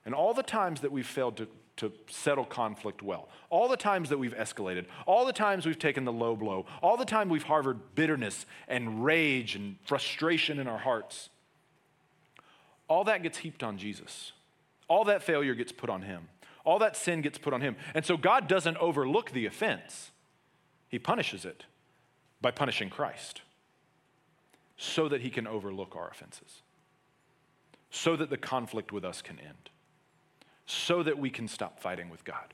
And 0.06 0.16
all 0.16 0.34
the 0.34 0.44
times 0.44 0.82
that 0.82 0.92
we've 0.92 1.06
failed 1.06 1.38
to, 1.38 1.48
to 1.78 1.92
settle 2.08 2.46
conflict 2.46 3.04
well, 3.04 3.30
all 3.50 3.68
the 3.68 3.78
times 3.78 4.10
that 4.10 4.18
we've 4.18 4.36
escalated, 4.36 4.86
all 5.06 5.26
the 5.26 5.34
times 5.34 5.66
we've 5.66 5.78
taken 5.78 6.06
the 6.06 6.14
low 6.14 6.36
blow, 6.36 6.66
all 6.82 6.98
the 6.98 7.06
time 7.06 7.30
we've 7.30 7.44
harbored 7.44 7.94
bitterness 7.96 8.46
and 8.68 9.04
rage 9.04 9.56
and 9.56 9.76
frustration 9.84 10.58
in 10.58 10.68
our 10.68 10.78
hearts, 10.78 11.30
all 12.90 13.06
that 13.06 13.24
gets 13.24 13.38
heaped 13.38 13.64
on 13.64 13.78
Jesus. 13.78 14.34
All 14.88 15.06
that 15.06 15.24
failure 15.24 15.56
gets 15.56 15.72
put 15.72 15.90
on 15.90 16.02
him. 16.02 16.28
All 16.66 16.80
that 16.80 16.98
sin 16.98 17.22
gets 17.22 17.38
put 17.38 17.54
on 17.54 17.62
him. 17.62 17.78
And 17.94 18.04
so 18.04 18.18
God 18.18 18.48
doesn't 18.48 18.78
overlook 18.78 19.32
the 19.32 19.46
offense, 19.46 20.12
he 20.90 21.00
punishes 21.00 21.46
it 21.46 21.66
by 22.42 22.52
punishing 22.52 22.90
Christ 22.90 23.42
so 24.76 25.08
that 25.10 25.22
he 25.22 25.30
can 25.30 25.46
overlook 25.46 25.96
our 25.96 26.10
offenses, 26.10 26.62
so 27.92 28.16
that 28.16 28.30
the 28.30 28.38
conflict 28.38 28.92
with 28.92 29.04
us 29.04 29.22
can 29.22 29.38
end, 29.40 29.70
so 30.66 31.04
that 31.04 31.20
we 31.20 31.30
can 31.30 31.48
stop 31.48 31.80
fighting 31.80 32.10
with 32.10 32.24
God 32.24 32.54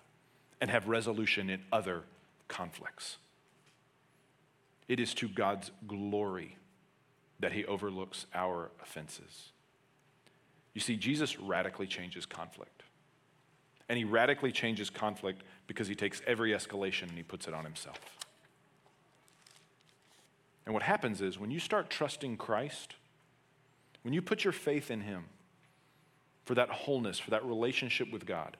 and 0.60 0.70
have 0.70 0.88
resolution 0.88 1.50
in 1.50 1.62
other 1.72 2.04
conflicts. 2.48 3.18
It 4.88 5.00
is 5.00 5.14
to 5.16 5.28
God's 5.28 5.72
glory 5.88 6.58
that 7.40 7.52
he 7.52 7.64
overlooks 7.66 8.26
our 8.34 8.72
offenses. 8.82 9.52
You 10.76 10.82
see, 10.82 10.96
Jesus 10.96 11.40
radically 11.40 11.88
changes 11.88 12.28
conflict. 12.28 12.84
And 13.90 13.98
he 13.98 14.04
radically 14.04 14.52
changes 14.52 14.92
conflict 14.92 15.42
because 15.66 15.88
he 15.88 15.96
takes 15.96 16.22
every 16.28 16.52
escalation 16.52 17.04
and 17.04 17.14
he 17.14 17.24
puts 17.24 17.48
it 17.48 17.54
on 17.54 17.64
himself. 17.64 18.00
And 20.66 20.74
what 20.74 20.84
happens 20.84 21.22
is 21.22 21.40
when 21.40 21.52
you 21.52 21.60
start 21.60 21.90
trusting 21.90 22.38
Christ, 22.38 22.96
when 24.02 24.14
you 24.14 24.22
put 24.22 24.44
your 24.44 24.54
faith 24.54 24.90
in 24.90 25.02
Him 25.02 25.26
for 26.44 26.56
that 26.56 26.70
wholeness, 26.70 27.20
for 27.20 27.32
that 27.32 27.46
relationship 27.46 28.12
with 28.12 28.26
God, 28.26 28.58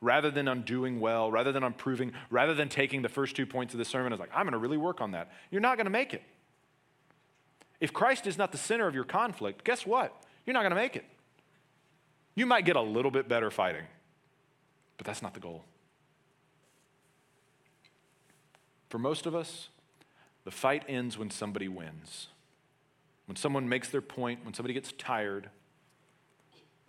rather 0.00 0.30
than 0.30 0.48
on 0.48 0.62
doing 0.62 0.98
well, 1.00 1.30
rather 1.30 1.52
than 1.52 1.62
on 1.62 1.72
proving, 1.72 2.12
rather 2.30 2.54
than 2.54 2.68
taking 2.68 3.02
the 3.02 3.08
first 3.08 3.36
two 3.36 3.46
points 3.46 3.72
of 3.72 3.78
the 3.78 3.84
sermon 3.84 4.12
as 4.12 4.18
like, 4.18 4.30
I'm 4.34 4.44
going 4.44 4.52
to 4.52 4.58
really 4.58 4.76
work 4.76 5.00
on 5.00 5.12
that, 5.12 5.30
you're 5.50 5.60
not 5.60 5.76
going 5.76 5.86
to 5.86 5.90
make 5.90 6.12
it. 6.12 6.22
If 7.80 7.92
Christ 7.92 8.26
is 8.26 8.38
not 8.38 8.52
the 8.52 8.58
center 8.58 8.86
of 8.86 8.94
your 8.94 9.04
conflict, 9.04 9.64
guess 9.64 9.86
what? 9.86 10.14
You're 10.44 10.54
not 10.54 10.62
going 10.62 10.70
to 10.70 10.76
make 10.76 10.96
it. 10.96 11.04
You 12.34 12.46
might 12.46 12.64
get 12.64 12.76
a 12.76 12.80
little 12.80 13.10
bit 13.10 13.28
better 13.28 13.50
fighting, 13.50 13.84
but 14.96 15.06
that's 15.06 15.22
not 15.22 15.34
the 15.34 15.40
goal. 15.40 15.64
For 18.88 18.98
most 18.98 19.26
of 19.26 19.34
us, 19.34 19.68
the 20.44 20.50
fight 20.50 20.84
ends 20.88 21.16
when 21.16 21.30
somebody 21.30 21.68
wins. 21.68 22.28
When 23.26 23.36
someone 23.36 23.68
makes 23.68 23.88
their 23.88 24.00
point, 24.00 24.44
when 24.44 24.54
somebody 24.54 24.74
gets 24.74 24.92
tired, 24.92 25.48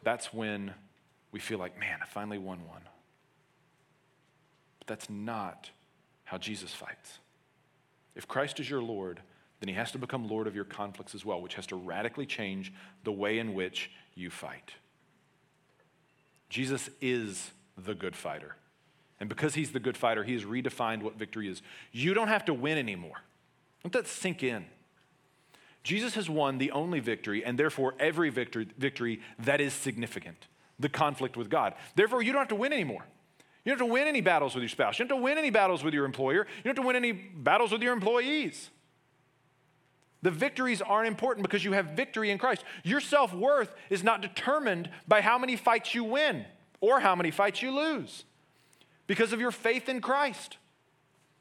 that's 0.03 0.33
when 0.33 0.73
we 1.31 1.39
feel 1.39 1.59
like, 1.59 1.79
man, 1.79 1.99
I 2.01 2.05
finally 2.05 2.37
won 2.37 2.59
one. 2.67 2.81
But 4.79 4.87
that's 4.87 5.09
not 5.09 5.69
how 6.25 6.37
Jesus 6.37 6.73
fights. 6.73 7.19
If 8.15 8.27
Christ 8.27 8.59
is 8.59 8.69
your 8.69 8.81
Lord, 8.81 9.21
then 9.59 9.69
he 9.69 9.75
has 9.75 9.91
to 9.93 9.97
become 9.97 10.27
Lord 10.27 10.47
of 10.47 10.55
your 10.55 10.65
conflicts 10.65 11.15
as 11.15 11.25
well, 11.25 11.41
which 11.41 11.55
has 11.55 11.67
to 11.67 11.75
radically 11.75 12.25
change 12.25 12.73
the 13.03 13.11
way 13.11 13.39
in 13.39 13.53
which 13.53 13.91
you 14.15 14.29
fight. 14.29 14.73
Jesus 16.53 16.87
is 17.01 17.49
the 17.75 17.95
good 17.95 18.15
fighter. 18.15 18.55
And 19.19 19.27
because 19.27 19.55
he's 19.55 19.71
the 19.71 19.79
good 19.79 19.97
fighter, 19.97 20.23
he 20.23 20.33
has 20.33 20.43
redefined 20.43 21.01
what 21.01 21.15
victory 21.15 21.49
is. 21.49 21.63
You 21.91 22.13
don't 22.13 22.27
have 22.27 22.45
to 22.45 22.53
win 22.53 22.77
anymore. 22.77 23.23
Let 23.83 23.93
that 23.93 24.05
sink 24.05 24.43
in. 24.43 24.65
Jesus 25.81 26.13
has 26.13 26.29
won 26.29 26.59
the 26.59 26.69
only 26.69 26.99
victory, 26.99 27.43
and 27.43 27.57
therefore 27.57 27.95
every 27.99 28.29
victory, 28.29 28.67
victory 28.77 29.19
that 29.39 29.61
is 29.61 29.73
significant 29.73 30.45
the 30.79 30.89
conflict 30.89 31.37
with 31.37 31.49
God. 31.49 31.73
Therefore, 31.95 32.21
you 32.21 32.31
don't 32.31 32.41
have 32.41 32.49
to 32.49 32.55
win 32.55 32.71
anymore. 32.71 33.03
You 33.65 33.71
don't 33.71 33.79
have 33.79 33.87
to 33.87 33.91
win 33.91 34.07
any 34.07 34.21
battles 34.21 34.53
with 34.53 34.61
your 34.61 34.69
spouse. 34.69 34.99
You 34.99 35.05
don't 35.05 35.17
have 35.17 35.21
to 35.21 35.23
win 35.23 35.39
any 35.39 35.49
battles 35.49 35.83
with 35.83 35.95
your 35.95 36.05
employer. 36.05 36.45
You 36.57 36.63
don't 36.65 36.77
have 36.77 36.83
to 36.83 36.87
win 36.87 36.95
any 36.95 37.13
battles 37.13 37.71
with 37.71 37.81
your 37.81 37.93
employees. 37.93 38.69
The 40.23 40.31
victories 40.31 40.81
aren't 40.81 41.09
important 41.09 41.43
because 41.43 41.65
you 41.65 41.73
have 41.73 41.87
victory 41.87 42.31
in 42.31 42.37
Christ. 42.37 42.63
Your 42.83 43.01
self 43.01 43.33
worth 43.33 43.75
is 43.89 44.03
not 44.03 44.21
determined 44.21 44.89
by 45.05 45.21
how 45.21 45.37
many 45.37 45.57
fights 45.57 45.93
you 45.93 46.05
win 46.05 46.45
or 46.79 47.01
how 47.01 47.13
many 47.13 47.29
fights 47.29 47.61
you 47.61 47.71
lose 47.71 48.23
because 49.05 49.33
of 49.33 49.41
your 49.41 49.51
faith 49.51 49.89
in 49.89 49.99
Christ. 49.99 50.57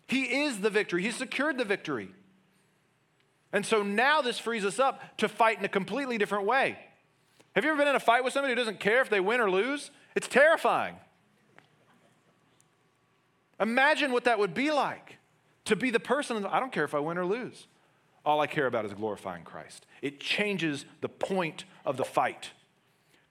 He 0.09 0.43
is 0.43 0.61
the 0.61 0.69
victory, 0.69 1.03
He 1.03 1.13
secured 1.13 1.59
the 1.59 1.65
victory. 1.65 2.11
And 3.53 3.65
so 3.65 3.83
now 3.83 4.21
this 4.21 4.39
frees 4.39 4.65
us 4.65 4.79
up 4.79 5.17
to 5.19 5.29
fight 5.29 5.59
in 5.59 5.65
a 5.65 5.69
completely 5.69 6.19
different 6.19 6.47
way. 6.47 6.77
Have 7.55 7.65
you 7.65 7.71
ever 7.71 7.79
been 7.79 7.89
in 7.89 7.95
a 7.95 8.01
fight 8.01 8.25
with 8.25 8.33
somebody 8.33 8.53
who 8.53 8.57
doesn't 8.57 8.81
care 8.81 9.03
if 9.03 9.11
they 9.11 9.21
win 9.21 9.41
or 9.41 9.51
lose? 9.51 9.91
It's 10.17 10.27
terrifying. 10.27 10.97
Imagine 13.61 14.11
what 14.11 14.25
that 14.25 14.39
would 14.39 14.55
be 14.55 14.73
like 14.73 15.19
to 15.67 15.77
be 15.77 15.91
the 15.91 16.01
person, 16.01 16.45
I 16.47 16.59
don't 16.59 16.73
care 16.73 16.85
if 16.85 16.95
I 16.95 16.99
win 16.99 17.19
or 17.19 17.27
lose. 17.27 17.69
All 18.25 18.41
I 18.41 18.47
care 18.47 18.67
about 18.67 18.85
is 18.85 18.93
glorifying 18.95 19.43
Christ. 19.43 19.87
It 20.01 20.21
changes 20.21 20.85
the 21.01 21.09
point 21.09 21.65
of 21.85 21.97
the 21.97 22.05
fight. 22.05 22.51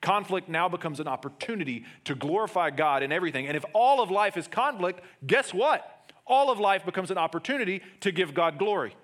Conflict 0.01 0.49
now 0.49 0.67
becomes 0.67 0.99
an 0.99 1.07
opportunity 1.07 1.85
to 2.05 2.15
glorify 2.15 2.71
God 2.71 3.03
in 3.03 3.11
everything. 3.11 3.47
And 3.47 3.55
if 3.55 3.63
all 3.73 4.01
of 4.01 4.09
life 4.09 4.35
is 4.35 4.47
conflict, 4.47 5.01
guess 5.25 5.53
what? 5.53 6.11
All 6.25 6.49
of 6.49 6.59
life 6.59 6.85
becomes 6.85 7.11
an 7.11 7.17
opportunity 7.17 7.81
to 8.01 8.11
give 8.11 8.33
God 8.33 8.57
glory 8.57 8.95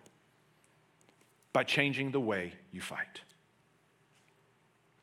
by 1.53 1.63
changing 1.63 2.11
the 2.11 2.19
way 2.19 2.53
you 2.71 2.81
fight. 2.81 3.21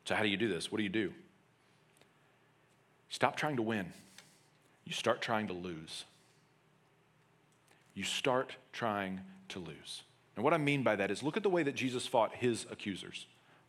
So, 0.05 0.15
how 0.15 0.23
do 0.23 0.29
you 0.29 0.37
do 0.37 0.47
this? 0.47 0.71
What 0.71 0.77
do 0.77 0.83
you 0.83 0.89
do? 0.89 1.13
Stop 3.09 3.35
trying 3.35 3.55
to 3.55 3.61
win, 3.61 3.93
you 4.83 4.93
start 4.93 5.21
trying 5.21 5.47
to 5.47 5.53
lose. 5.53 6.05
You 7.93 8.03
start 8.03 8.57
trying 8.73 9.21
to 9.49 9.59
lose. 9.59 10.03
And 10.35 10.43
what 10.43 10.53
I 10.53 10.57
mean 10.57 10.83
by 10.83 10.95
that 10.95 11.11
is 11.11 11.23
look 11.23 11.37
at 11.37 11.43
the 11.43 11.49
way 11.49 11.63
that 11.63 11.75
Jesus 11.75 12.05
fought 12.05 12.35
his 12.35 12.65
accusers 12.71 13.25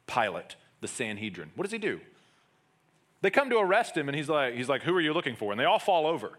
Pilate, 0.07 0.57
the 0.81 0.89
Sanhedrin. 0.89 1.51
What 1.57 1.65
does 1.65 1.73
he 1.73 1.79
do? 1.79 2.01
They 3.23 3.31
come 3.31 3.51
to 3.51 3.59
arrest 3.59 3.97
him, 3.97 4.09
and 4.09 4.17
he's 4.17 4.29
like, 4.29 4.55
he's 4.55 4.69
like, 4.69 4.83
Who 4.83 4.95
are 4.95 5.01
you 5.01 5.13
looking 5.13 5.37
for? 5.37 5.53
And 5.53 5.61
they 5.61 5.65
all 5.65 5.79
fall 5.79 6.07
over. 6.07 6.29
And 6.29 6.37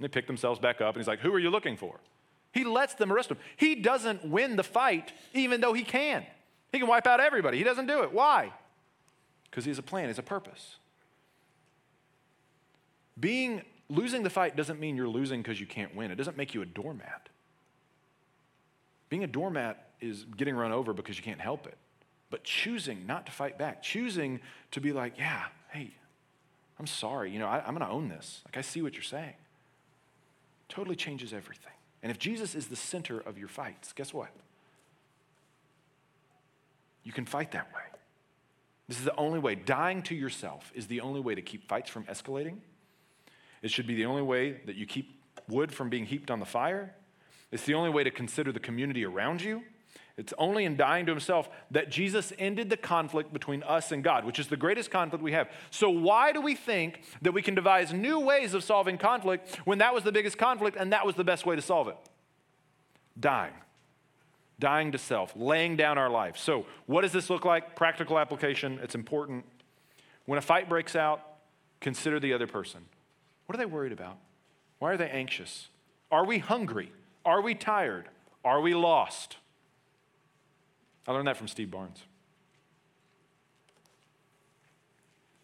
they 0.00 0.08
pick 0.08 0.26
themselves 0.26 0.58
back 0.58 0.80
up, 0.80 0.94
and 0.94 1.02
he's 1.02 1.08
like, 1.08 1.20
Who 1.20 1.32
are 1.32 1.38
you 1.38 1.50
looking 1.50 1.76
for? 1.76 2.00
He 2.52 2.64
lets 2.64 2.94
them 2.94 3.12
arrest 3.12 3.30
him. 3.30 3.38
He 3.56 3.74
doesn't 3.74 4.24
win 4.24 4.56
the 4.56 4.62
fight, 4.62 5.12
even 5.32 5.60
though 5.60 5.72
he 5.72 5.82
can. 5.82 6.24
He 6.72 6.78
can 6.78 6.88
wipe 6.88 7.06
out 7.06 7.20
everybody. 7.20 7.58
He 7.58 7.64
doesn't 7.64 7.86
do 7.86 8.02
it. 8.02 8.12
Why? 8.12 8.52
Because 9.50 9.64
he 9.64 9.70
has 9.70 9.78
a 9.78 9.82
plan, 9.82 10.04
he 10.04 10.08
has 10.08 10.18
a 10.18 10.22
purpose. 10.22 10.76
Being 13.18 13.62
losing 13.88 14.22
the 14.24 14.30
fight 14.30 14.56
doesn't 14.56 14.80
mean 14.80 14.96
you're 14.96 15.08
losing 15.08 15.42
because 15.42 15.60
you 15.60 15.66
can't 15.66 15.94
win. 15.94 16.10
It 16.10 16.16
doesn't 16.16 16.36
make 16.36 16.54
you 16.54 16.62
a 16.62 16.66
doormat. 16.66 17.28
Being 19.08 19.24
a 19.24 19.28
doormat 19.28 19.90
is 20.00 20.24
getting 20.36 20.56
run 20.56 20.72
over 20.72 20.92
because 20.92 21.16
you 21.16 21.22
can't 21.22 21.40
help 21.40 21.66
it. 21.66 21.76
But 22.30 22.44
choosing 22.44 23.06
not 23.06 23.26
to 23.26 23.32
fight 23.32 23.58
back, 23.58 23.82
choosing 23.82 24.40
to 24.72 24.80
be 24.80 24.92
like, 24.92 25.18
yeah, 25.18 25.44
hey, 25.72 25.94
I'm 26.78 26.86
sorry, 26.86 27.30
you 27.30 27.38
know, 27.38 27.46
I, 27.46 27.58
am 27.58 27.76
going 27.76 27.86
to 27.86 27.88
own 27.88 28.08
this. 28.08 28.42
Like, 28.46 28.56
I 28.56 28.60
see 28.60 28.82
what 28.82 28.94
you're 28.94 29.02
saying. 29.02 29.34
Totally 30.68 30.96
changes 30.96 31.32
everything. 31.32 31.72
And 32.02 32.10
if 32.10 32.18
Jesus 32.18 32.54
is 32.54 32.66
the 32.66 32.76
center 32.76 33.20
of 33.20 33.38
your 33.38 33.48
fights, 33.48 33.92
guess 33.92 34.12
what? 34.12 34.30
You 37.04 37.12
can 37.12 37.24
fight 37.24 37.52
that 37.52 37.72
way. 37.72 37.82
This 38.88 38.98
is 38.98 39.04
the 39.04 39.16
only 39.16 39.38
way. 39.38 39.54
Dying 39.54 40.02
to 40.02 40.14
yourself 40.14 40.72
is 40.74 40.86
the 40.86 41.00
only 41.00 41.20
way 41.20 41.34
to 41.34 41.42
keep 41.42 41.68
fights 41.68 41.88
from 41.88 42.04
escalating. 42.04 42.56
It 43.62 43.70
should 43.70 43.86
be 43.86 43.94
the 43.94 44.06
only 44.06 44.22
way 44.22 44.60
that 44.66 44.76
you 44.76 44.86
keep 44.86 45.20
wood 45.48 45.72
from 45.72 45.88
being 45.88 46.04
heaped 46.04 46.30
on 46.30 46.40
the 46.40 46.46
fire. 46.46 46.94
It's 47.54 47.62
the 47.62 47.74
only 47.74 47.90
way 47.90 48.02
to 48.02 48.10
consider 48.10 48.50
the 48.50 48.58
community 48.58 49.04
around 49.04 49.40
you. 49.40 49.62
It's 50.16 50.34
only 50.38 50.64
in 50.64 50.76
dying 50.76 51.06
to 51.06 51.12
himself 51.12 51.48
that 51.70 51.88
Jesus 51.88 52.32
ended 52.36 52.68
the 52.68 52.76
conflict 52.76 53.32
between 53.32 53.62
us 53.62 53.92
and 53.92 54.02
God, 54.02 54.24
which 54.24 54.40
is 54.40 54.48
the 54.48 54.56
greatest 54.56 54.90
conflict 54.90 55.22
we 55.22 55.30
have. 55.30 55.48
So, 55.70 55.88
why 55.88 56.32
do 56.32 56.40
we 56.40 56.56
think 56.56 57.02
that 57.22 57.30
we 57.30 57.42
can 57.42 57.54
devise 57.54 57.92
new 57.92 58.18
ways 58.18 58.54
of 58.54 58.64
solving 58.64 58.98
conflict 58.98 59.54
when 59.64 59.78
that 59.78 59.94
was 59.94 60.02
the 60.02 60.10
biggest 60.10 60.36
conflict 60.36 60.76
and 60.76 60.92
that 60.92 61.06
was 61.06 61.14
the 61.14 61.22
best 61.22 61.46
way 61.46 61.54
to 61.54 61.62
solve 61.62 61.86
it? 61.86 61.96
Dying. 63.18 63.54
Dying 64.58 64.90
to 64.90 64.98
self, 64.98 65.32
laying 65.36 65.76
down 65.76 65.96
our 65.96 66.10
life. 66.10 66.36
So, 66.36 66.66
what 66.86 67.02
does 67.02 67.12
this 67.12 67.30
look 67.30 67.44
like? 67.44 67.76
Practical 67.76 68.18
application. 68.18 68.80
It's 68.82 68.96
important. 68.96 69.44
When 70.26 70.40
a 70.40 70.42
fight 70.42 70.68
breaks 70.68 70.96
out, 70.96 71.20
consider 71.80 72.18
the 72.18 72.32
other 72.32 72.48
person. 72.48 72.80
What 73.46 73.54
are 73.54 73.58
they 73.58 73.66
worried 73.66 73.92
about? 73.92 74.18
Why 74.80 74.92
are 74.92 74.96
they 74.96 75.08
anxious? 75.08 75.68
Are 76.10 76.26
we 76.26 76.38
hungry? 76.38 76.90
Are 77.24 77.40
we 77.40 77.54
tired? 77.54 78.08
Are 78.44 78.60
we 78.60 78.74
lost? 78.74 79.38
I 81.06 81.12
learned 81.12 81.28
that 81.28 81.36
from 81.36 81.48
Steve 81.48 81.70
Barnes. 81.70 82.02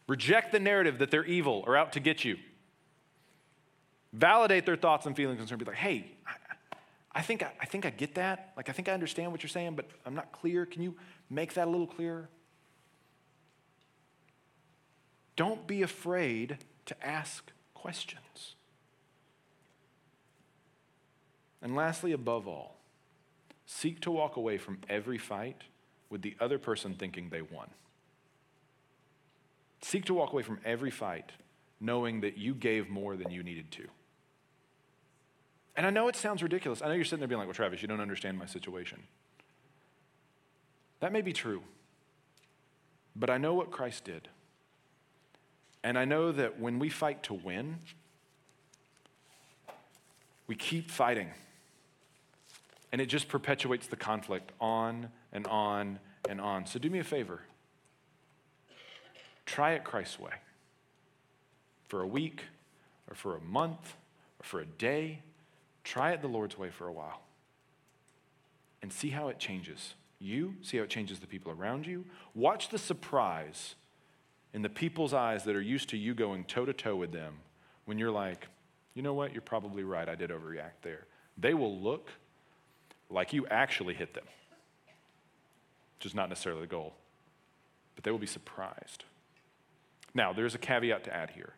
Reject 0.06 0.52
the 0.52 0.58
narrative 0.58 0.98
that 0.98 1.10
they're 1.10 1.24
evil 1.24 1.62
or 1.66 1.76
out 1.76 1.92
to 1.92 2.00
get 2.00 2.24
you. 2.24 2.36
Validate 4.12 4.66
their 4.66 4.76
thoughts 4.76 5.06
and 5.06 5.14
feelings 5.14 5.50
and 5.50 5.58
be 5.58 5.64
like, 5.64 5.76
hey, 5.76 6.10
I, 6.26 6.32
I 7.12 7.22
think 7.22 7.42
I, 7.42 7.52
I 7.60 7.66
think 7.66 7.86
I 7.86 7.90
get 7.90 8.16
that. 8.16 8.52
Like, 8.56 8.68
I 8.68 8.72
think 8.72 8.88
I 8.88 8.92
understand 8.92 9.30
what 9.30 9.42
you're 9.42 9.48
saying, 9.48 9.76
but 9.76 9.86
I'm 10.04 10.14
not 10.14 10.32
clear. 10.32 10.66
Can 10.66 10.82
you 10.82 10.96
make 11.28 11.54
that 11.54 11.68
a 11.68 11.70
little 11.70 11.86
clearer? 11.86 12.28
Don't 15.36 15.66
be 15.66 15.82
afraid 15.82 16.58
to 16.86 17.06
ask 17.06 17.52
questions. 17.72 18.56
And 21.62 21.74
lastly, 21.76 22.12
above 22.12 22.48
all, 22.48 22.76
seek 23.66 24.00
to 24.00 24.10
walk 24.10 24.36
away 24.36 24.58
from 24.58 24.78
every 24.88 25.18
fight 25.18 25.62
with 26.08 26.22
the 26.22 26.34
other 26.40 26.58
person 26.58 26.94
thinking 26.94 27.28
they 27.28 27.42
won. 27.42 27.68
Seek 29.82 30.04
to 30.06 30.14
walk 30.14 30.32
away 30.32 30.42
from 30.42 30.58
every 30.64 30.90
fight 30.90 31.32
knowing 31.80 32.20
that 32.20 32.36
you 32.36 32.54
gave 32.54 32.90
more 32.90 33.16
than 33.16 33.30
you 33.30 33.42
needed 33.42 33.70
to. 33.72 33.84
And 35.76 35.86
I 35.86 35.90
know 35.90 36.08
it 36.08 36.16
sounds 36.16 36.42
ridiculous. 36.42 36.82
I 36.82 36.88
know 36.88 36.94
you're 36.94 37.04
sitting 37.04 37.20
there 37.20 37.28
being 37.28 37.38
like, 37.38 37.46
well, 37.46 37.54
Travis, 37.54 37.80
you 37.80 37.88
don't 37.88 38.00
understand 38.00 38.38
my 38.38 38.46
situation. 38.46 39.02
That 41.00 41.12
may 41.12 41.22
be 41.22 41.32
true. 41.32 41.62
But 43.16 43.30
I 43.30 43.38
know 43.38 43.54
what 43.54 43.70
Christ 43.70 44.04
did. 44.04 44.28
And 45.82 45.98
I 45.98 46.04
know 46.04 46.32
that 46.32 46.60
when 46.60 46.78
we 46.78 46.90
fight 46.90 47.22
to 47.24 47.34
win, 47.34 47.78
we 50.46 50.54
keep 50.54 50.90
fighting. 50.90 51.30
And 52.92 53.00
it 53.00 53.06
just 53.06 53.28
perpetuates 53.28 53.86
the 53.86 53.96
conflict 53.96 54.52
on 54.60 55.10
and 55.32 55.46
on 55.46 55.98
and 56.28 56.40
on. 56.40 56.66
So 56.66 56.78
do 56.78 56.90
me 56.90 56.98
a 56.98 57.04
favor 57.04 57.40
try 59.46 59.72
it 59.72 59.82
Christ's 59.82 60.20
way 60.20 60.30
for 61.88 62.02
a 62.02 62.06
week 62.06 62.44
or 63.08 63.16
for 63.16 63.36
a 63.36 63.40
month 63.40 63.96
or 64.38 64.44
for 64.44 64.60
a 64.60 64.64
day. 64.64 65.22
Try 65.82 66.12
it 66.12 66.22
the 66.22 66.28
Lord's 66.28 66.56
way 66.56 66.70
for 66.70 66.86
a 66.86 66.92
while 66.92 67.20
and 68.80 68.92
see 68.92 69.10
how 69.10 69.28
it 69.28 69.40
changes 69.40 69.94
you, 70.20 70.54
see 70.62 70.76
how 70.76 70.84
it 70.84 70.90
changes 70.90 71.18
the 71.18 71.26
people 71.26 71.50
around 71.50 71.86
you. 71.86 72.04
Watch 72.34 72.68
the 72.68 72.78
surprise 72.78 73.74
in 74.54 74.62
the 74.62 74.68
people's 74.68 75.12
eyes 75.12 75.44
that 75.44 75.56
are 75.56 75.60
used 75.60 75.88
to 75.90 75.96
you 75.96 76.14
going 76.14 76.44
toe 76.44 76.64
to 76.64 76.72
toe 76.72 76.94
with 76.94 77.12
them 77.12 77.34
when 77.86 77.98
you're 77.98 78.10
like, 78.10 78.46
you 78.94 79.02
know 79.02 79.14
what, 79.14 79.32
you're 79.32 79.42
probably 79.42 79.82
right, 79.82 80.08
I 80.08 80.14
did 80.14 80.30
overreact 80.30 80.82
there. 80.82 81.06
They 81.36 81.54
will 81.54 81.76
look 81.76 82.10
like 83.10 83.32
you 83.32 83.46
actually 83.48 83.94
hit 83.94 84.14
them, 84.14 84.24
which 85.98 86.06
is 86.06 86.14
not 86.14 86.28
necessarily 86.28 86.62
the 86.62 86.66
goal, 86.66 86.94
but 87.94 88.04
they 88.04 88.10
will 88.10 88.18
be 88.18 88.26
surprised. 88.26 89.04
Now, 90.14 90.32
there's 90.32 90.54
a 90.54 90.58
caveat 90.58 91.04
to 91.04 91.14
add 91.14 91.30
here. 91.30 91.54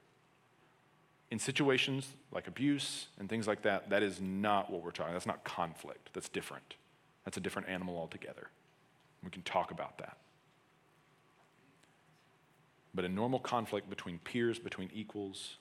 In 1.30 1.38
situations 1.38 2.08
like 2.30 2.46
abuse 2.46 3.06
and 3.18 3.28
things 3.28 3.46
like 3.46 3.62
that, 3.62 3.90
that 3.90 4.02
is 4.02 4.20
not 4.20 4.70
what 4.70 4.82
we're 4.82 4.90
talking. 4.90 5.14
That's 5.14 5.26
not 5.26 5.44
conflict. 5.44 6.10
That's 6.12 6.28
different. 6.28 6.74
That's 7.24 7.36
a 7.36 7.40
different 7.40 7.68
animal 7.68 7.96
altogether. 7.96 8.48
We 9.22 9.30
can 9.30 9.42
talk 9.42 9.70
about 9.70 9.98
that. 9.98 10.18
But 12.94 13.04
in 13.06 13.14
normal 13.14 13.38
conflict 13.38 13.88
between 13.88 14.18
peers, 14.18 14.58
between 14.58 14.90
equals, 14.92 15.56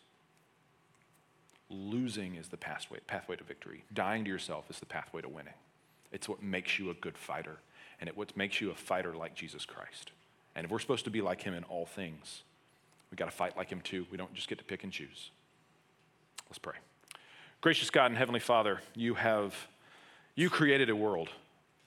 losing 1.70 2.36
is 2.36 2.50
the 2.50 2.58
pathway, 2.58 3.00
pathway 3.08 3.38
to 3.38 3.44
victory. 3.44 3.86
Dying 3.94 4.26
to 4.26 4.30
yourself 4.30 4.70
is 4.70 4.80
the 4.80 4.86
pathway 4.86 5.22
to 5.22 5.30
winning. 5.30 5.54
It's 6.12 6.28
what 6.28 6.44
makes 6.44 6.78
you 6.78 6.90
a 6.90 6.94
good 6.94 7.18
fighter, 7.18 7.58
and 8.00 8.08
it 8.08 8.18
what 8.18 8.36
makes 8.36 8.62
you 8.62 8.72
a 8.72 8.76
fighter 8.76 9.14
like 9.14 9.36
Jesus 9.36 9.66
Christ. 9.66 10.12
And 10.56 10.66
if 10.66 10.72
we're 10.72 10.80
supposed 10.80 11.06
to 11.06 11.12
be 11.12 11.22
like 11.22 11.42
him 11.42 11.54
in 11.54 11.64
all 11.66 11.86
things, 11.86 12.44
we 13.10 13.16
got 13.16 13.26
to 13.26 13.32
fight 13.32 13.56
like 13.56 13.70
him 13.70 13.82
too. 13.82 14.06
We 14.12 14.18
don't 14.18 14.34
just 14.34 14.48
get 14.48 14.58
to 14.58 14.64
pick 14.64 14.84
and 14.84 14.92
choose. 14.92 15.32
Let's 16.50 16.60
pray. 16.60 16.76
Gracious 17.62 17.90
God 17.90 18.08
and 18.08 18.18
Heavenly 18.18 18.40
Father, 18.40 18.82
you 18.96 19.14
have 19.14 19.56
you 20.36 20.50
created 20.50 20.90
a 20.90 20.96
world 20.96 21.30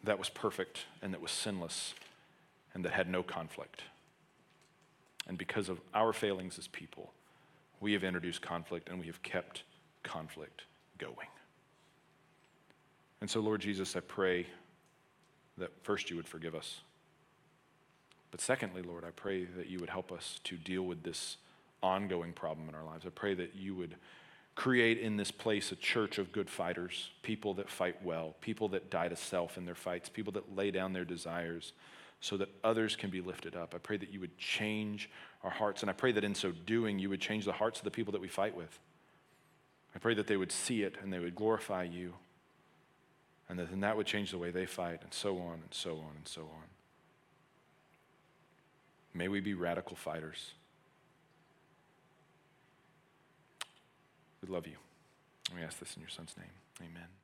that 0.05 0.19
was 0.19 0.29
perfect 0.29 0.85
and 1.03 1.13
that 1.13 1.21
was 1.21 1.31
sinless 1.31 1.95
and 2.75 2.85
that 2.85 2.93
had 2.93 3.09
no 3.09 3.23
conflict. 3.23 3.83
And 5.27 5.39
because 5.39 5.69
of 5.69 5.81
our 5.95 6.13
failings 6.13 6.59
as 6.59 6.69
people, 6.69 7.13
we 7.81 7.93
have 7.95 8.05
introduced 8.05 8.43
conflict 8.43 8.89
and 8.89 9.01
we 9.01 9.07
have 9.07 9.23
kept 9.23 9.63
conflict 10.03 10.65
going. 10.99 11.29
And 13.25 13.31
so, 13.31 13.41
Lord 13.41 13.63
Jesus, 13.63 13.97
I 13.97 14.01
pray 14.01 14.47
that 15.57 15.71
first 15.83 16.11
you 16.11 16.17
would 16.17 16.29
forgive 16.29 16.55
us. 16.55 16.83
But 18.31 18.43
secondly, 18.43 18.83
Lord, 18.83 19.03
I 19.03 19.13
pray 19.13 19.47
that 19.47 19.67
you 19.67 19.79
would 19.79 19.89
help 19.89 20.13
us 20.13 20.41
to 20.45 20.59
deal 20.59 20.83
with 20.83 21.05
this 21.05 21.39
ongoing 21.83 22.35
problem 22.35 22.69
in 22.69 22.75
our 22.75 22.85
lives. 22.85 23.07
I 23.07 23.09
pray 23.09 23.33
that 23.33 23.55
you 23.55 23.75
would 23.77 23.97
create 24.57 24.99
in 24.99 25.17
this 25.17 25.31
place 25.31 25.73
a 25.73 25.77
church 25.77 26.19
of 26.19 26.33
good 26.33 26.51
fighters, 26.51 27.13
people 27.23 27.55
that 27.55 27.71
fight 27.71 27.97
well, 28.05 28.35
people 28.43 28.69
that 28.69 28.91
die 28.91 29.09
to 29.09 29.17
self 29.17 29.57
in 29.57 29.65
their 29.65 29.75
fights, 29.75 30.11
people 30.11 30.35
that 30.35 30.55
lay 30.55 30.71
down 30.71 30.93
their 30.93 31.07
desires 31.07 31.73
so 32.21 32.37
that 32.37 32.51
others 32.63 32.95
can 32.95 33.09
be 33.09 33.23
lifted 33.23 33.57
up. 33.57 33.75
I 33.75 33.79
pray 33.79 33.97
that 33.97 34.13
you 34.13 34.21
would 34.21 34.37
change 34.37 35.09
our 35.43 35.51
hearts, 35.51 35.81
and 35.81 35.89
I 35.89 35.95
pray 35.95 36.13
that 36.13 36.25
in 36.25 36.35
so 36.35 36.53
doing, 36.67 36.99
you 36.99 37.09
would 37.09 37.23
change 37.23 37.47
the 37.47 37.53
hearts 37.53 37.79
of 37.79 37.85
the 37.85 37.91
people 37.91 38.13
that 38.13 38.21
we 38.21 38.29
fight 38.29 38.55
with. 38.55 38.79
I 39.95 39.99
pray 39.99 40.13
that 40.13 40.27
they 40.27 40.37
would 40.37 40.53
see 40.53 40.83
it 40.83 40.97
and 41.03 41.11
they 41.11 41.21
would 41.21 41.35
glorify 41.35 41.85
you, 41.85 42.13
and 43.49 43.59
then 43.59 43.81
that 43.81 43.97
would 43.97 44.07
change 44.07 44.31
the 44.31 44.39
way 44.39 44.51
they 44.51 44.67
fight, 44.67 45.01
and 45.03 45.13
so 45.13 45.39
on 45.39 45.55
and 45.55 45.73
so 45.73 45.93
on 45.93 46.13
and 46.17 46.27
so 46.27 46.43
on. 46.43 46.69
May 49.13 49.29
we 49.29 49.41
be 49.41 49.55
radical 49.55 49.97
fighters. 49.97 50.53
We 54.43 54.53
love 54.53 54.67
you. 54.67 54.77
We 55.55 55.63
ask 55.63 55.79
this 55.79 55.95
in 55.95 56.03
your 56.03 56.11
son's 56.11 56.35
name. 56.37 56.51
Amen. 56.81 57.24